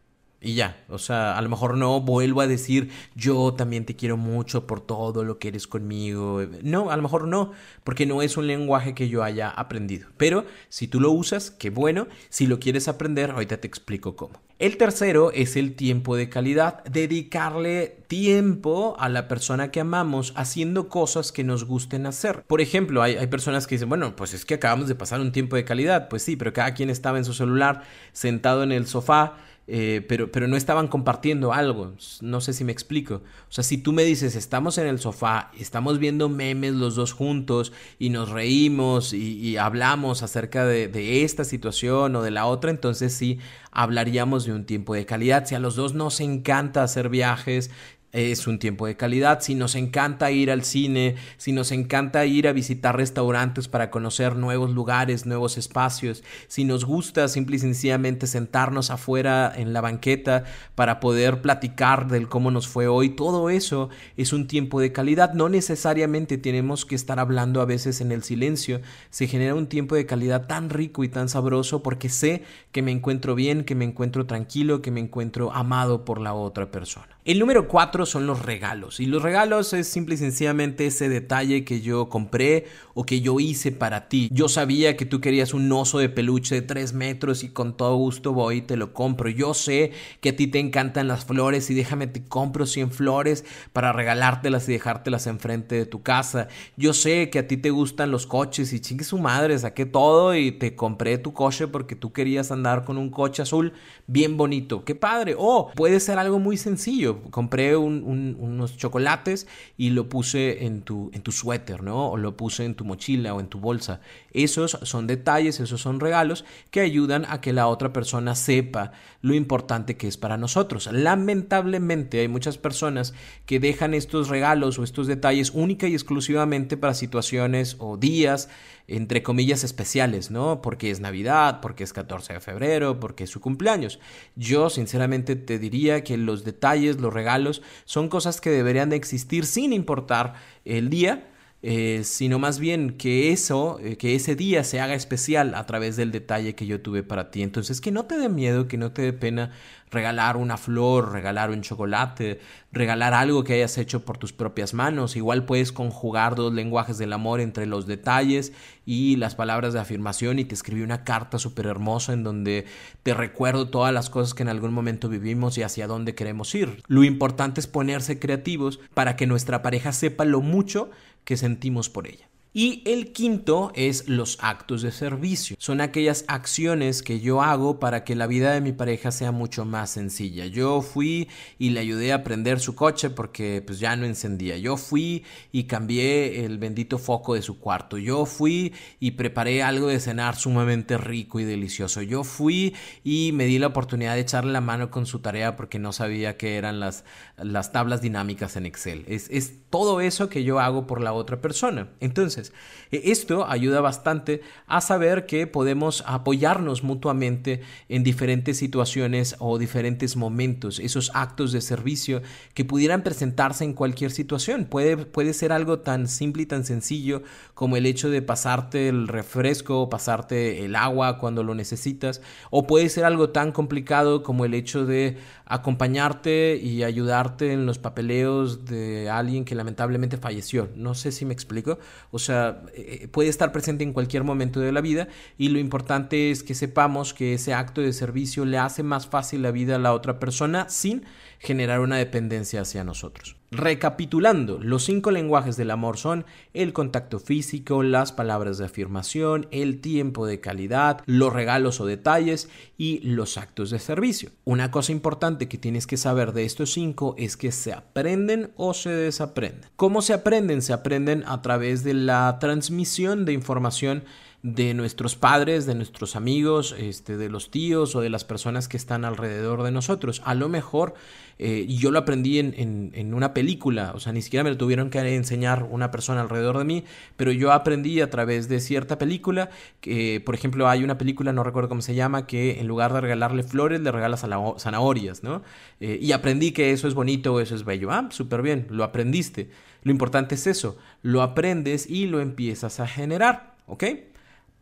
Y 0.44 0.54
ya, 0.56 0.84
o 0.90 0.98
sea, 0.98 1.38
a 1.38 1.42
lo 1.42 1.48
mejor 1.48 1.78
no 1.78 2.02
vuelvo 2.02 2.42
a 2.42 2.46
decir 2.46 2.90
yo 3.14 3.54
también 3.54 3.86
te 3.86 3.96
quiero 3.96 4.18
mucho 4.18 4.66
por 4.66 4.82
todo 4.82 5.24
lo 5.24 5.38
que 5.38 5.48
eres 5.48 5.66
conmigo. 5.66 6.42
No, 6.62 6.90
a 6.90 6.96
lo 6.96 7.02
mejor 7.02 7.26
no, 7.26 7.52
porque 7.82 8.04
no 8.04 8.20
es 8.20 8.36
un 8.36 8.46
lenguaje 8.46 8.94
que 8.94 9.08
yo 9.08 9.22
haya 9.22 9.48
aprendido. 9.48 10.08
Pero 10.18 10.44
si 10.68 10.86
tú 10.86 11.00
lo 11.00 11.12
usas, 11.12 11.50
qué 11.50 11.70
bueno. 11.70 12.08
Si 12.28 12.46
lo 12.46 12.60
quieres 12.60 12.88
aprender, 12.88 13.30
ahorita 13.30 13.56
te 13.56 13.66
explico 13.66 14.16
cómo. 14.16 14.38
El 14.58 14.76
tercero 14.76 15.32
es 15.32 15.56
el 15.56 15.74
tiempo 15.74 16.14
de 16.14 16.28
calidad, 16.28 16.84
dedicarle 16.84 17.96
tiempo 18.06 18.96
a 18.98 19.08
la 19.08 19.26
persona 19.28 19.70
que 19.70 19.80
amamos 19.80 20.34
haciendo 20.36 20.88
cosas 20.90 21.32
que 21.32 21.42
nos 21.42 21.64
gusten 21.64 22.04
hacer. 22.06 22.44
Por 22.46 22.60
ejemplo, 22.60 23.02
hay, 23.02 23.16
hay, 23.16 23.26
personas 23.28 23.66
que 23.66 23.76
dicen, 23.76 23.88
bueno, 23.88 24.14
pues 24.14 24.34
es 24.34 24.44
que 24.44 24.54
acabamos 24.54 24.88
de 24.88 24.94
pasar 24.94 25.20
un 25.20 25.32
tiempo 25.32 25.56
de 25.56 25.64
calidad. 25.64 26.08
Pues 26.08 26.22
sí, 26.22 26.36
pero 26.36 26.52
cada 26.52 26.74
quien 26.74 26.90
estaba 26.90 27.16
en 27.16 27.24
su 27.24 27.32
celular, 27.32 27.82
sentado 28.12 28.62
en 28.62 28.72
el 28.72 28.86
sofá 28.86 29.38
eh, 29.66 30.04
pero, 30.08 30.30
pero 30.30 30.46
no 30.46 30.56
estaban 30.56 30.88
compartiendo 30.88 31.52
algo. 31.52 31.94
No 32.20 32.40
sé 32.40 32.52
si 32.52 32.64
me 32.64 32.72
explico. 32.72 33.22
O 33.48 33.52
sea, 33.52 33.64
si 33.64 33.78
tú 33.78 33.92
me 33.92 34.04
dices, 34.04 34.36
estamos 34.36 34.76
en 34.76 34.86
el 34.86 34.98
sofá, 34.98 35.50
estamos 35.58 35.98
viendo 35.98 36.28
memes 36.28 36.74
los 36.74 36.96
dos 36.96 37.12
juntos 37.12 37.72
y 37.98 38.10
nos 38.10 38.28
reímos 38.30 39.12
y, 39.14 39.56
hablamos 39.56 40.22
acerca 40.22 40.66
de, 40.66 40.88
de, 40.88 41.22
esta 41.22 41.44
situación 41.44 42.16
o 42.16 42.22
de 42.22 42.30
la 42.30 42.46
otra, 42.46 42.70
entonces 42.70 43.14
sí 43.14 43.38
hablaríamos 43.70 44.44
de 44.44 44.52
un 44.52 44.66
tiempo 44.66 44.94
de 44.94 45.06
calidad. 45.06 45.46
Si 45.46 45.54
a 45.54 45.60
los 45.60 45.76
dos 45.76 45.94
nos 45.94 46.20
encanta 46.20 46.82
hacer 46.82 47.08
viajes, 47.08 47.70
es 48.14 48.46
un 48.46 48.58
tiempo 48.58 48.86
de 48.86 48.96
calidad. 48.96 49.40
Si 49.40 49.54
nos 49.54 49.74
encanta 49.74 50.30
ir 50.30 50.50
al 50.50 50.64
cine, 50.64 51.16
si 51.36 51.52
nos 51.52 51.72
encanta 51.72 52.24
ir 52.24 52.48
a 52.48 52.52
visitar 52.52 52.96
restaurantes 52.96 53.68
para 53.68 53.90
conocer 53.90 54.36
nuevos 54.36 54.70
lugares, 54.70 55.26
nuevos 55.26 55.58
espacios, 55.58 56.22
si 56.46 56.64
nos 56.64 56.84
gusta 56.84 57.28
simple 57.28 57.56
y 57.56 57.58
sencillamente 57.58 58.26
sentarnos 58.26 58.90
afuera 58.90 59.52
en 59.54 59.72
la 59.72 59.80
banqueta 59.80 60.44
para 60.74 61.00
poder 61.00 61.42
platicar 61.42 62.06
del 62.08 62.28
cómo 62.28 62.50
nos 62.50 62.68
fue 62.68 62.86
hoy, 62.86 63.10
todo 63.10 63.50
eso 63.50 63.90
es 64.16 64.32
un 64.32 64.46
tiempo 64.46 64.80
de 64.80 64.92
calidad. 64.92 65.34
No 65.34 65.48
necesariamente 65.48 66.38
tenemos 66.38 66.86
que 66.86 66.94
estar 66.94 67.18
hablando 67.18 67.60
a 67.60 67.64
veces 67.64 68.00
en 68.00 68.12
el 68.12 68.22
silencio. 68.22 68.80
Se 69.10 69.26
genera 69.26 69.54
un 69.54 69.66
tiempo 69.66 69.96
de 69.96 70.06
calidad 70.06 70.46
tan 70.46 70.70
rico 70.70 71.02
y 71.02 71.08
tan 71.08 71.28
sabroso 71.28 71.82
porque 71.82 72.08
sé 72.08 72.44
que 72.70 72.82
me 72.82 72.92
encuentro 72.92 73.34
bien, 73.34 73.64
que 73.64 73.74
me 73.74 73.84
encuentro 73.84 74.26
tranquilo, 74.26 74.82
que 74.82 74.92
me 74.92 75.00
encuentro 75.00 75.52
amado 75.52 76.04
por 76.04 76.20
la 76.20 76.34
otra 76.34 76.70
persona. 76.70 77.13
El 77.26 77.38
número 77.38 77.68
cuatro 77.68 78.04
son 78.04 78.26
los 78.26 78.44
regalos. 78.44 79.00
Y 79.00 79.06
los 79.06 79.22
regalos 79.22 79.72
es 79.72 79.88
simple 79.88 80.16
y 80.16 80.18
sencillamente 80.18 80.84
ese 80.84 81.08
detalle 81.08 81.64
que 81.64 81.80
yo 81.80 82.10
compré 82.10 82.66
o 82.92 83.06
que 83.06 83.22
yo 83.22 83.40
hice 83.40 83.72
para 83.72 84.10
ti. 84.10 84.28
Yo 84.30 84.46
sabía 84.46 84.98
que 84.98 85.06
tú 85.06 85.22
querías 85.22 85.54
un 85.54 85.72
oso 85.72 86.00
de 86.00 86.10
peluche 86.10 86.56
de 86.56 86.60
tres 86.60 86.92
metros 86.92 87.42
y 87.42 87.48
con 87.48 87.78
todo 87.78 87.96
gusto 87.96 88.34
voy 88.34 88.58
y 88.58 88.60
te 88.60 88.76
lo 88.76 88.92
compro. 88.92 89.30
Yo 89.30 89.54
sé 89.54 89.92
que 90.20 90.28
a 90.28 90.36
ti 90.36 90.48
te 90.48 90.58
encantan 90.58 91.08
las 91.08 91.24
flores 91.24 91.70
y 91.70 91.74
déjame 91.74 92.08
te 92.08 92.22
compro 92.22 92.66
100 92.66 92.90
flores 92.90 93.46
para 93.72 93.94
regalártelas 93.94 94.68
y 94.68 94.72
dejártelas 94.72 95.26
enfrente 95.26 95.76
de 95.76 95.86
tu 95.86 96.02
casa. 96.02 96.48
Yo 96.76 96.92
sé 96.92 97.30
que 97.30 97.38
a 97.38 97.48
ti 97.48 97.56
te 97.56 97.70
gustan 97.70 98.10
los 98.10 98.26
coches 98.26 98.70
y 98.74 98.80
chingue 98.80 99.04
su 99.04 99.16
madre, 99.16 99.58
saqué 99.58 99.86
todo 99.86 100.36
y 100.36 100.52
te 100.52 100.76
compré 100.76 101.16
tu 101.16 101.32
coche 101.32 101.68
porque 101.68 101.96
tú 101.96 102.12
querías 102.12 102.52
andar 102.52 102.84
con 102.84 102.98
un 102.98 103.08
coche 103.08 103.40
azul 103.40 103.72
bien 104.06 104.36
bonito. 104.36 104.84
Qué 104.84 104.94
padre. 104.94 105.34
O 105.38 105.70
puede 105.74 106.00
ser 106.00 106.18
algo 106.18 106.38
muy 106.38 106.58
sencillo 106.58 107.13
compré 107.30 107.76
unos 107.76 108.76
chocolates 108.76 109.46
y 109.76 109.90
lo 109.90 110.08
puse 110.08 110.64
en 110.66 110.82
tu, 110.82 111.10
en 111.14 111.22
tu 111.22 111.32
suéter, 111.32 111.82
¿no? 111.82 112.10
O 112.10 112.16
lo 112.16 112.36
puse 112.36 112.64
en 112.64 112.74
tu 112.74 112.84
mochila 112.84 113.34
o 113.34 113.40
en 113.40 113.46
tu 113.46 113.58
bolsa. 113.60 114.00
Esos 114.32 114.78
son 114.82 115.06
detalles, 115.06 115.60
esos 115.60 115.80
son 115.80 116.00
regalos 116.00 116.44
que 116.70 116.80
ayudan 116.80 117.24
a 117.28 117.40
que 117.40 117.52
la 117.52 117.68
otra 117.68 117.92
persona 117.92 118.34
sepa 118.34 118.92
lo 119.22 119.34
importante 119.34 119.96
que 119.96 120.08
es 120.08 120.16
para 120.16 120.36
nosotros. 120.36 120.88
Lamentablemente 120.92 122.20
hay 122.20 122.28
muchas 122.28 122.58
personas 122.58 123.14
que 123.46 123.60
dejan 123.60 123.94
estos 123.94 124.28
regalos 124.28 124.78
o 124.78 124.84
estos 124.84 125.06
detalles 125.06 125.50
única 125.50 125.88
y 125.88 125.94
exclusivamente 125.94 126.76
para 126.76 126.94
situaciones 126.94 127.76
o 127.78 127.96
días 127.96 128.48
entre 128.86 129.22
comillas 129.22 129.64
especiales, 129.64 130.30
¿no? 130.30 130.60
Porque 130.62 130.90
es 130.90 131.00
Navidad, 131.00 131.60
porque 131.60 131.84
es 131.84 131.92
14 131.92 132.34
de 132.34 132.40
febrero, 132.40 133.00
porque 133.00 133.24
es 133.24 133.30
su 133.30 133.40
cumpleaños. 133.40 133.98
Yo 134.36 134.70
sinceramente 134.70 135.36
te 135.36 135.58
diría 135.58 136.04
que 136.04 136.16
los 136.16 136.44
detalles, 136.44 137.00
los 137.00 137.12
regalos, 137.12 137.62
son 137.84 138.08
cosas 138.08 138.40
que 138.40 138.50
deberían 138.50 138.90
de 138.90 138.96
existir 138.96 139.46
sin 139.46 139.72
importar 139.72 140.34
el 140.64 140.90
día 140.90 141.28
eh, 141.66 142.04
sino 142.04 142.38
más 142.38 142.58
bien 142.58 142.98
que 142.98 143.32
eso, 143.32 143.78
eh, 143.80 143.96
que 143.96 144.14
ese 144.14 144.36
día 144.36 144.64
se 144.64 144.80
haga 144.80 144.92
especial 144.92 145.54
a 145.54 145.64
través 145.64 145.96
del 145.96 146.12
detalle 146.12 146.54
que 146.54 146.66
yo 146.66 146.82
tuve 146.82 147.02
para 147.02 147.30
ti. 147.30 147.42
Entonces, 147.42 147.80
que 147.80 147.90
no 147.90 148.04
te 148.04 148.18
dé 148.18 148.28
miedo, 148.28 148.68
que 148.68 148.76
no 148.76 148.92
te 148.92 149.00
dé 149.00 149.14
pena 149.14 149.50
regalar 149.90 150.36
una 150.36 150.56
flor, 150.56 151.12
regalar 151.12 151.50
un 151.50 151.62
chocolate, 151.62 152.40
regalar 152.72 153.14
algo 153.14 153.44
que 153.44 153.54
hayas 153.54 153.78
hecho 153.78 154.04
por 154.04 154.18
tus 154.18 154.32
propias 154.32 154.74
manos. 154.74 155.16
Igual 155.16 155.44
puedes 155.44 155.72
conjugar 155.72 156.34
dos 156.34 156.52
lenguajes 156.52 156.98
del 156.98 157.12
amor 157.12 157.40
entre 157.40 157.66
los 157.66 157.86
detalles 157.86 158.52
y 158.86 159.16
las 159.16 159.34
palabras 159.34 159.72
de 159.72 159.80
afirmación 159.80 160.38
y 160.38 160.44
te 160.44 160.54
escribí 160.54 160.82
una 160.82 161.04
carta 161.04 161.38
súper 161.38 161.66
hermosa 161.66 162.12
en 162.12 162.24
donde 162.24 162.66
te 163.02 163.14
recuerdo 163.14 163.68
todas 163.68 163.94
las 163.94 164.10
cosas 164.10 164.34
que 164.34 164.42
en 164.42 164.48
algún 164.48 164.72
momento 164.72 165.08
vivimos 165.08 165.56
y 165.58 165.62
hacia 165.62 165.86
dónde 165.86 166.14
queremos 166.14 166.54
ir. 166.54 166.82
Lo 166.86 167.04
importante 167.04 167.60
es 167.60 167.66
ponerse 167.66 168.18
creativos 168.18 168.80
para 168.94 169.16
que 169.16 169.26
nuestra 169.26 169.62
pareja 169.62 169.92
sepa 169.92 170.24
lo 170.24 170.40
mucho 170.40 170.90
que 171.24 171.36
sentimos 171.36 171.88
por 171.88 172.06
ella. 172.06 172.28
Y 172.56 172.82
el 172.86 173.12
quinto 173.12 173.72
es 173.74 174.08
los 174.08 174.38
actos 174.40 174.82
de 174.82 174.92
servicio. 174.92 175.56
Son 175.58 175.80
aquellas 175.80 176.24
acciones 176.28 177.02
que 177.02 177.18
yo 177.18 177.42
hago 177.42 177.80
para 177.80 178.04
que 178.04 178.14
la 178.14 178.28
vida 178.28 178.52
de 178.52 178.60
mi 178.60 178.70
pareja 178.70 179.10
sea 179.10 179.32
mucho 179.32 179.64
más 179.64 179.90
sencilla. 179.90 180.46
Yo 180.46 180.80
fui 180.80 181.28
y 181.58 181.70
le 181.70 181.80
ayudé 181.80 182.12
a 182.12 182.22
prender 182.22 182.60
su 182.60 182.76
coche 182.76 183.10
porque 183.10 183.60
pues 183.60 183.80
ya 183.80 183.96
no 183.96 184.06
encendía. 184.06 184.56
Yo 184.56 184.76
fui 184.76 185.24
y 185.50 185.64
cambié 185.64 186.44
el 186.44 186.58
bendito 186.58 186.98
foco 186.98 187.34
de 187.34 187.42
su 187.42 187.58
cuarto. 187.58 187.98
Yo 187.98 188.24
fui 188.24 188.72
y 189.00 189.10
preparé 189.12 189.64
algo 189.64 189.88
de 189.88 189.98
cenar 189.98 190.36
sumamente 190.36 190.96
rico 190.96 191.40
y 191.40 191.44
delicioso. 191.44 192.02
Yo 192.02 192.22
fui 192.22 192.76
y 193.02 193.32
me 193.32 193.46
di 193.46 193.58
la 193.58 193.66
oportunidad 193.66 194.14
de 194.14 194.20
echarle 194.20 194.52
la 194.52 194.60
mano 194.60 194.92
con 194.92 195.06
su 195.06 195.18
tarea 195.18 195.56
porque 195.56 195.80
no 195.80 195.92
sabía 195.92 196.36
qué 196.36 196.56
eran 196.56 196.78
las, 196.78 197.04
las 197.36 197.72
tablas 197.72 198.00
dinámicas 198.00 198.54
en 198.54 198.66
Excel. 198.66 199.04
Es, 199.08 199.28
es 199.30 199.54
todo 199.70 200.00
eso 200.00 200.28
que 200.28 200.44
yo 200.44 200.60
hago 200.60 200.86
por 200.86 201.00
la 201.00 201.12
otra 201.12 201.40
persona. 201.40 201.88
Entonces, 201.98 202.43
e, 202.90 203.12
esto 203.12 203.46
ayuda 203.46 203.80
bastante 203.80 204.42
a 204.66 204.80
saber 204.80 205.26
que 205.26 205.46
podemos 205.46 206.02
apoyarnos 206.06 206.82
mutuamente 206.82 207.62
en 207.88 208.04
diferentes 208.04 208.58
situaciones 208.58 209.36
o 209.38 209.58
diferentes 209.58 210.16
momentos, 210.16 210.78
esos 210.78 211.10
actos 211.14 211.52
de 211.52 211.60
servicio 211.60 212.22
que 212.54 212.64
pudieran 212.64 213.02
presentarse 213.02 213.64
en 213.64 213.72
cualquier 213.72 214.10
situación. 214.10 214.66
Puede, 214.66 214.96
puede 214.96 215.32
ser 215.32 215.52
algo 215.52 215.80
tan 215.80 216.08
simple 216.08 216.42
y 216.42 216.46
tan 216.46 216.64
sencillo 216.64 217.22
como 217.54 217.76
el 217.76 217.86
hecho 217.86 218.10
de 218.10 218.22
pasarte 218.22 218.88
el 218.88 219.08
refresco, 219.08 219.88
pasarte 219.88 220.64
el 220.64 220.76
agua 220.76 221.18
cuando 221.18 221.42
lo 221.42 221.54
necesitas, 221.54 222.20
o 222.50 222.66
puede 222.66 222.88
ser 222.88 223.04
algo 223.04 223.30
tan 223.30 223.52
complicado 223.52 224.22
como 224.22 224.44
el 224.44 224.54
hecho 224.54 224.86
de 224.86 225.18
acompañarte 225.46 226.56
y 226.56 226.82
ayudarte 226.82 227.52
en 227.52 227.66
los 227.66 227.78
papeleos 227.78 228.64
de 228.64 229.10
alguien 229.10 229.44
que 229.44 229.54
lamentablemente 229.54 230.16
falleció. 230.16 230.68
No 230.74 230.94
sé 230.94 231.12
si 231.12 231.24
me 231.24 231.34
explico. 231.34 231.78
O 232.10 232.18
sea, 232.18 232.33
eh, 232.74 233.08
puede 233.10 233.28
estar 233.28 233.52
presente 233.52 233.84
en 233.84 233.92
cualquier 233.92 234.24
momento 234.24 234.60
de 234.60 234.72
la 234.72 234.80
vida 234.80 235.08
y 235.38 235.48
lo 235.48 235.58
importante 235.58 236.30
es 236.30 236.42
que 236.42 236.54
sepamos 236.54 237.14
que 237.14 237.34
ese 237.34 237.54
acto 237.54 237.80
de 237.80 237.92
servicio 237.92 238.44
le 238.44 238.58
hace 238.58 238.82
más 238.82 239.06
fácil 239.06 239.42
la 239.42 239.50
vida 239.50 239.76
a 239.76 239.78
la 239.78 239.92
otra 239.92 240.18
persona 240.18 240.68
sin 240.68 241.04
generar 241.44 241.80
una 241.80 241.98
dependencia 241.98 242.62
hacia 242.62 242.82
nosotros. 242.84 243.36
Recapitulando, 243.50 244.58
los 244.58 244.84
cinco 244.84 245.12
lenguajes 245.12 245.56
del 245.56 245.70
amor 245.70 245.96
son 245.96 246.24
el 246.54 246.72
contacto 246.72 247.20
físico, 247.20 247.84
las 247.84 248.10
palabras 248.10 248.58
de 248.58 248.64
afirmación, 248.64 249.46
el 249.52 249.80
tiempo 249.80 250.26
de 250.26 250.40
calidad, 250.40 251.02
los 251.06 251.32
regalos 251.32 251.80
o 251.80 251.86
detalles 251.86 252.48
y 252.76 252.98
los 253.00 253.38
actos 253.38 253.70
de 253.70 253.78
servicio. 253.78 254.30
Una 254.44 254.72
cosa 254.72 254.90
importante 254.90 255.46
que 255.46 255.58
tienes 255.58 255.86
que 255.86 255.96
saber 255.96 256.32
de 256.32 256.44
estos 256.44 256.72
cinco 256.72 257.14
es 257.16 257.36
que 257.36 257.52
se 257.52 257.72
aprenden 257.72 258.50
o 258.56 258.74
se 258.74 258.90
desaprenden. 258.90 259.70
¿Cómo 259.76 260.02
se 260.02 260.14
aprenden? 260.14 260.62
Se 260.62 260.72
aprenden 260.72 261.22
a 261.26 261.42
través 261.42 261.84
de 261.84 261.94
la 261.94 262.38
transmisión 262.40 263.24
de 263.24 263.34
información 263.34 264.02
de 264.44 264.74
nuestros 264.74 265.16
padres, 265.16 265.64
de 265.64 265.74
nuestros 265.74 266.16
amigos, 266.16 266.76
este, 266.78 267.16
de 267.16 267.30
los 267.30 267.50
tíos 267.50 267.96
o 267.96 268.02
de 268.02 268.10
las 268.10 268.24
personas 268.24 268.68
que 268.68 268.76
están 268.76 269.06
alrededor 269.06 269.62
de 269.62 269.70
nosotros. 269.70 270.20
A 270.26 270.34
lo 270.34 270.50
mejor 270.50 270.92
eh, 271.38 271.64
yo 271.66 271.90
lo 271.90 271.98
aprendí 271.98 272.38
en, 272.38 272.92
en, 272.94 273.14
una 273.14 273.32
película, 273.32 273.92
o 273.94 274.00
sea, 274.00 274.12
ni 274.12 274.20
siquiera 274.20 274.44
me 274.44 274.50
lo 274.50 274.58
tuvieron 274.58 274.90
que 274.90 274.98
enseñar 274.98 275.66
una 275.70 275.90
persona 275.90 276.20
alrededor 276.20 276.58
de 276.58 276.64
mí, 276.64 276.84
pero 277.16 277.32
yo 277.32 277.52
aprendí 277.52 278.02
a 278.02 278.10
través 278.10 278.50
de 278.50 278.60
cierta 278.60 278.98
película, 278.98 279.48
que 279.80 280.22
por 280.22 280.34
ejemplo 280.34 280.68
hay 280.68 280.84
una 280.84 280.98
película, 280.98 281.32
no 281.32 281.42
recuerdo 281.42 281.70
cómo 281.70 281.80
se 281.80 281.94
llama, 281.94 282.26
que 282.26 282.60
en 282.60 282.66
lugar 282.66 282.92
de 282.92 283.00
regalarle 283.00 283.44
flores 283.44 283.80
le 283.80 283.92
regalas 283.92 284.26
zanahorias, 284.58 285.22
¿no? 285.22 285.42
Eh, 285.80 285.98
y 286.02 286.12
aprendí 286.12 286.52
que 286.52 286.72
eso 286.72 286.86
es 286.86 286.92
bonito 286.92 287.40
eso 287.40 287.54
es 287.54 287.64
bello. 287.64 287.90
Ah, 287.90 288.08
súper 288.10 288.42
bien, 288.42 288.66
lo 288.68 288.84
aprendiste. 288.84 289.48
Lo 289.84 289.90
importante 289.90 290.34
es 290.34 290.46
eso, 290.46 290.76
lo 291.00 291.22
aprendes 291.22 291.88
y 291.88 292.06
lo 292.06 292.20
empiezas 292.20 292.78
a 292.78 292.86
generar, 292.86 293.54
¿ok? 293.66 293.84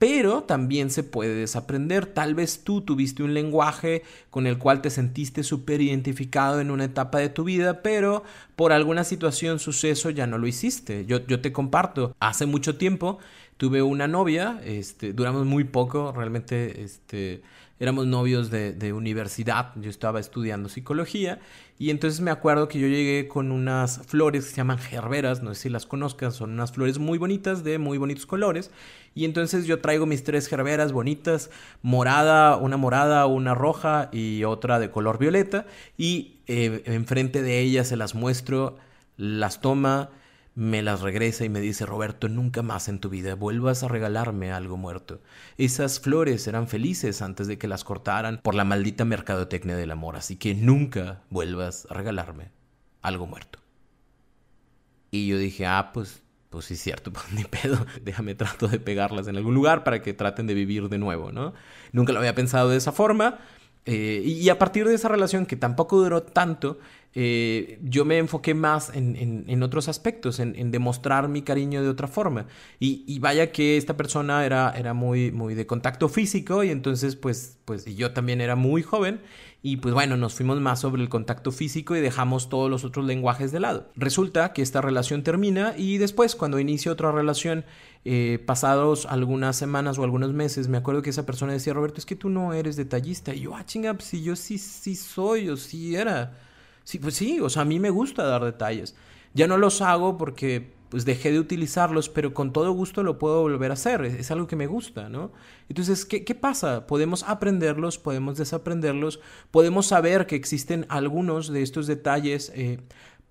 Pero 0.02 0.42
también 0.42 0.90
se 0.90 1.04
puede 1.04 1.32
desaprender. 1.32 2.06
Tal 2.06 2.34
vez 2.34 2.64
tú 2.64 2.80
tuviste 2.80 3.22
un 3.22 3.34
lenguaje 3.34 4.02
con 4.30 4.48
el 4.48 4.58
cual 4.58 4.82
te 4.82 4.90
sentiste 4.90 5.44
súper 5.44 5.80
identificado 5.80 6.60
en 6.60 6.72
una 6.72 6.86
etapa 6.86 7.18
de 7.18 7.28
tu 7.28 7.44
vida, 7.44 7.82
pero 7.82 8.24
por 8.56 8.72
alguna 8.72 9.04
situación, 9.04 9.60
suceso, 9.60 10.10
ya 10.10 10.26
no 10.26 10.38
lo 10.38 10.48
hiciste. 10.48 11.06
Yo, 11.06 11.22
te 11.22 11.52
comparto, 11.52 12.16
hace 12.18 12.46
mucho 12.46 12.76
tiempo 12.76 13.20
tuve 13.58 13.80
una 13.80 14.08
novia, 14.08 14.60
este, 14.64 15.12
duramos 15.12 15.46
muy 15.46 15.62
poco, 15.62 16.10
realmente 16.10 16.82
este, 16.82 17.42
éramos 17.82 18.06
novios 18.06 18.48
de, 18.48 18.72
de, 18.72 18.92
universidad, 18.92 19.72
yo 19.74 19.90
estaba 19.90 20.20
estudiando 20.20 20.68
psicología 20.68 21.40
y 21.80 21.90
entonces 21.90 22.20
me 22.20 22.30
acuerdo 22.30 22.68
que 22.68 22.78
yo 22.78 22.86
llegué 22.86 23.26
con 23.26 23.50
unas 23.50 24.06
flores 24.06 24.44
que 24.44 24.50
se 24.50 24.56
llaman 24.58 24.78
gerberas, 24.78 25.42
no 25.42 25.52
sé 25.52 25.62
si 25.62 25.68
las 25.68 25.84
conozcas, 25.84 26.36
son 26.36 26.52
unas 26.52 26.70
flores 26.70 27.00
muy 27.00 27.18
bonitas 27.18 27.64
de 27.64 27.80
muy 27.80 27.98
bonitos 27.98 28.24
colores 28.24 28.70
y 29.16 29.24
entonces 29.24 29.66
yo 29.66 29.80
traigo 29.80 30.06
mis 30.06 30.22
tres 30.22 30.46
gerberas 30.46 30.92
bonitas, 30.92 31.50
morada, 31.82 32.56
una 32.56 32.76
morada, 32.76 33.26
una 33.26 33.52
roja 33.52 34.10
y 34.12 34.44
otra 34.44 34.78
de 34.78 34.92
color 34.92 35.18
violeta 35.18 35.66
y 35.98 36.36
eh, 36.46 36.84
enfrente 36.86 37.42
de 37.42 37.58
ellas 37.58 37.88
se 37.88 37.96
las 37.96 38.14
muestro, 38.14 38.76
las 39.16 39.60
toma, 39.60 40.10
me 40.54 40.82
las 40.82 41.00
regresa 41.00 41.44
y 41.44 41.48
me 41.48 41.60
dice, 41.60 41.86
Roberto, 41.86 42.28
nunca 42.28 42.62
más 42.62 42.88
en 42.88 42.98
tu 42.98 43.08
vida 43.08 43.34
vuelvas 43.34 43.82
a 43.82 43.88
regalarme 43.88 44.52
algo 44.52 44.76
muerto. 44.76 45.20
Esas 45.56 46.00
flores 46.00 46.46
eran 46.46 46.68
felices 46.68 47.22
antes 47.22 47.46
de 47.46 47.58
que 47.58 47.68
las 47.68 47.84
cortaran 47.84 48.40
por 48.42 48.54
la 48.54 48.64
maldita 48.64 49.04
mercadotecnia 49.04 49.76
del 49.76 49.90
amor, 49.90 50.16
así 50.16 50.36
que 50.36 50.54
nunca 50.54 51.22
vuelvas 51.30 51.86
a 51.90 51.94
regalarme 51.94 52.50
algo 53.00 53.26
muerto. 53.26 53.60
Y 55.10 55.26
yo 55.26 55.38
dije, 55.38 55.66
ah, 55.66 55.90
pues, 55.92 56.22
pues 56.50 56.66
sí, 56.66 56.76
cierto, 56.76 57.12
pues 57.12 57.32
ni 57.32 57.44
pedo, 57.44 57.86
déjame 58.02 58.34
trato 58.34 58.68
de 58.68 58.78
pegarlas 58.78 59.28
en 59.28 59.36
algún 59.36 59.54
lugar 59.54 59.84
para 59.84 60.02
que 60.02 60.12
traten 60.12 60.46
de 60.46 60.54
vivir 60.54 60.88
de 60.90 60.98
nuevo, 60.98 61.32
¿no? 61.32 61.54
Nunca 61.92 62.12
lo 62.12 62.18
había 62.18 62.34
pensado 62.34 62.68
de 62.68 62.76
esa 62.76 62.92
forma. 62.92 63.38
Eh, 63.84 64.22
y 64.24 64.48
a 64.48 64.58
partir 64.60 64.86
de 64.86 64.94
esa 64.94 65.08
relación 65.08 65.44
que 65.44 65.56
tampoco 65.56 65.98
duró 65.98 66.22
tanto, 66.22 66.78
eh, 67.14 67.78
yo 67.82 68.04
me 68.04 68.18
enfoqué 68.18 68.54
más 68.54 68.90
en, 68.94 69.62
otros 69.62 69.88
aspectos, 69.88 70.40
en, 70.40 70.70
demostrar 70.70 71.28
mi 71.28 71.42
cariño 71.42 71.82
de 71.82 71.88
otra 71.88 72.08
forma. 72.08 72.46
Y, 72.78 73.18
vaya 73.18 73.52
que 73.52 73.76
esta 73.76 73.96
persona 73.96 74.44
era, 74.44 74.72
era 74.76 74.94
muy, 74.94 75.30
muy 75.30 75.54
de 75.54 75.66
contacto 75.66 76.08
físico 76.08 76.64
y 76.64 76.70
entonces 76.70 77.14
pues, 77.16 77.58
pues 77.64 77.86
y 77.86 77.94
yo 77.94 78.12
también 78.12 78.40
era 78.40 78.56
muy 78.56 78.82
joven 78.82 79.20
y 79.64 79.76
pues 79.76 79.94
bueno, 79.94 80.16
nos 80.16 80.34
fuimos 80.34 80.60
más 80.60 80.80
sobre 80.80 81.02
el 81.02 81.08
contacto 81.08 81.52
físico 81.52 81.94
y 81.94 82.00
dejamos 82.00 82.48
todos 82.48 82.68
los 82.68 82.84
otros 82.84 83.06
lenguajes 83.06 83.52
de 83.52 83.60
lado. 83.60 83.90
Resulta 83.94 84.52
que 84.52 84.62
esta 84.62 84.80
relación 84.80 85.22
termina 85.22 85.74
y 85.76 85.98
después 85.98 86.34
cuando 86.34 86.58
inicia 86.58 86.90
otra 86.90 87.12
relación, 87.12 87.64
eh, 88.04 88.42
pasados 88.44 89.06
algunas 89.06 89.54
semanas 89.54 89.98
o 89.98 90.04
algunos 90.04 90.32
meses, 90.32 90.66
me 90.66 90.78
acuerdo 90.78 91.02
que 91.02 91.10
esa 91.10 91.24
persona 91.24 91.52
decía, 91.52 91.74
Roberto, 91.74 92.00
es 92.00 92.06
que 92.06 92.16
tú 92.16 92.28
no 92.28 92.52
eres 92.54 92.74
detallista. 92.74 93.32
Y 93.32 93.42
yo, 93.42 93.54
ah, 93.54 93.64
chinga, 93.64 93.94
pues 93.94 94.06
si 94.06 94.24
yo 94.24 94.34
sí, 94.34 94.58
sí 94.58 94.96
soy 94.96 95.48
o 95.48 95.56
sí 95.56 95.94
era. 95.94 96.36
Sí, 96.84 96.98
pues 96.98 97.14
sí, 97.14 97.40
o 97.40 97.48
sea, 97.48 97.62
a 97.62 97.64
mí 97.64 97.78
me 97.78 97.90
gusta 97.90 98.24
dar 98.24 98.44
detalles. 98.44 98.94
Ya 99.34 99.46
no 99.46 99.56
los 99.56 99.80
hago 99.80 100.18
porque 100.18 100.72
pues 100.92 101.06
dejé 101.06 101.32
de 101.32 101.40
utilizarlos, 101.40 102.10
pero 102.10 102.34
con 102.34 102.52
todo 102.52 102.70
gusto 102.72 103.02
lo 103.02 103.18
puedo 103.18 103.40
volver 103.40 103.70
a 103.70 103.74
hacer. 103.74 104.04
Es, 104.04 104.30
algo 104.30 104.46
que 104.46 104.56
me 104.56 104.66
gusta, 104.66 105.08
¿no? 105.08 105.32
Entonces, 105.70 106.04
¿qué, 106.04 106.22
¿qué, 106.22 106.34
pasa? 106.34 106.86
Podemos 106.86 107.22
aprenderlos, 107.22 107.96
podemos 107.96 108.36
desaprenderlos, 108.36 109.18
podemos 109.50 109.86
saber 109.86 110.26
que 110.26 110.36
existen 110.36 110.84
algunos 110.90 111.48
de 111.48 111.62
estos 111.62 111.86
detalles, 111.86 112.52
eh, 112.54 112.78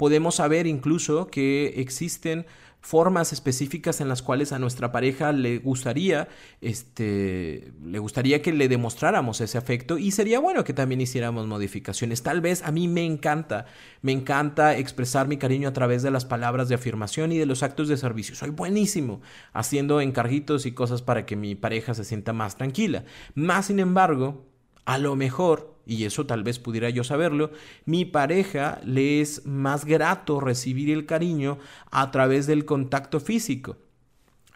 podemos 0.01 0.33
saber 0.33 0.65
incluso 0.65 1.27
que 1.27 1.75
existen 1.77 2.47
formas 2.79 3.33
específicas 3.33 4.01
en 4.01 4.09
las 4.09 4.23
cuales 4.23 4.51
a 4.51 4.57
nuestra 4.57 4.91
pareja 4.91 5.31
le 5.31 5.59
gustaría, 5.59 6.27
este, 6.59 7.71
le 7.85 7.99
gustaría 7.99 8.41
que 8.41 8.51
le 8.51 8.67
demostráramos 8.67 9.41
ese 9.41 9.59
afecto 9.59 9.99
y 9.99 10.09
sería 10.09 10.39
bueno 10.39 10.63
que 10.63 10.73
también 10.73 11.01
hiciéramos 11.01 11.45
modificaciones. 11.45 12.23
Tal 12.23 12.41
vez 12.41 12.63
a 12.63 12.71
mí 12.71 12.87
me 12.87 13.05
encanta, 13.05 13.67
me 14.01 14.11
encanta 14.11 14.75
expresar 14.75 15.27
mi 15.27 15.37
cariño 15.37 15.69
a 15.69 15.73
través 15.73 16.01
de 16.01 16.09
las 16.09 16.25
palabras 16.25 16.67
de 16.67 16.73
afirmación 16.73 17.31
y 17.31 17.37
de 17.37 17.45
los 17.45 17.61
actos 17.61 17.87
de 17.87 17.95
servicio. 17.95 18.33
Soy 18.33 18.49
buenísimo 18.49 19.21
haciendo 19.53 20.01
encarguitos 20.01 20.65
y 20.65 20.71
cosas 20.71 21.03
para 21.03 21.27
que 21.27 21.35
mi 21.35 21.53
pareja 21.53 21.93
se 21.93 22.05
sienta 22.05 22.33
más 22.33 22.57
tranquila. 22.57 23.03
Más 23.35 23.67
sin 23.67 23.79
embargo, 23.79 24.47
a 24.85 24.97
lo 24.97 25.15
mejor, 25.15 25.70
y 25.85 26.05
eso 26.05 26.25
tal 26.25 26.43
vez 26.43 26.59
pudiera 26.59 26.89
yo 26.89 27.03
saberlo, 27.03 27.51
mi 27.85 28.05
pareja 28.05 28.79
le 28.85 29.21
es 29.21 29.45
más 29.45 29.85
grato 29.85 30.39
recibir 30.39 30.89
el 30.89 31.05
cariño 31.05 31.57
a 31.91 32.11
través 32.11 32.47
del 32.47 32.65
contacto 32.65 33.19
físico. 33.19 33.77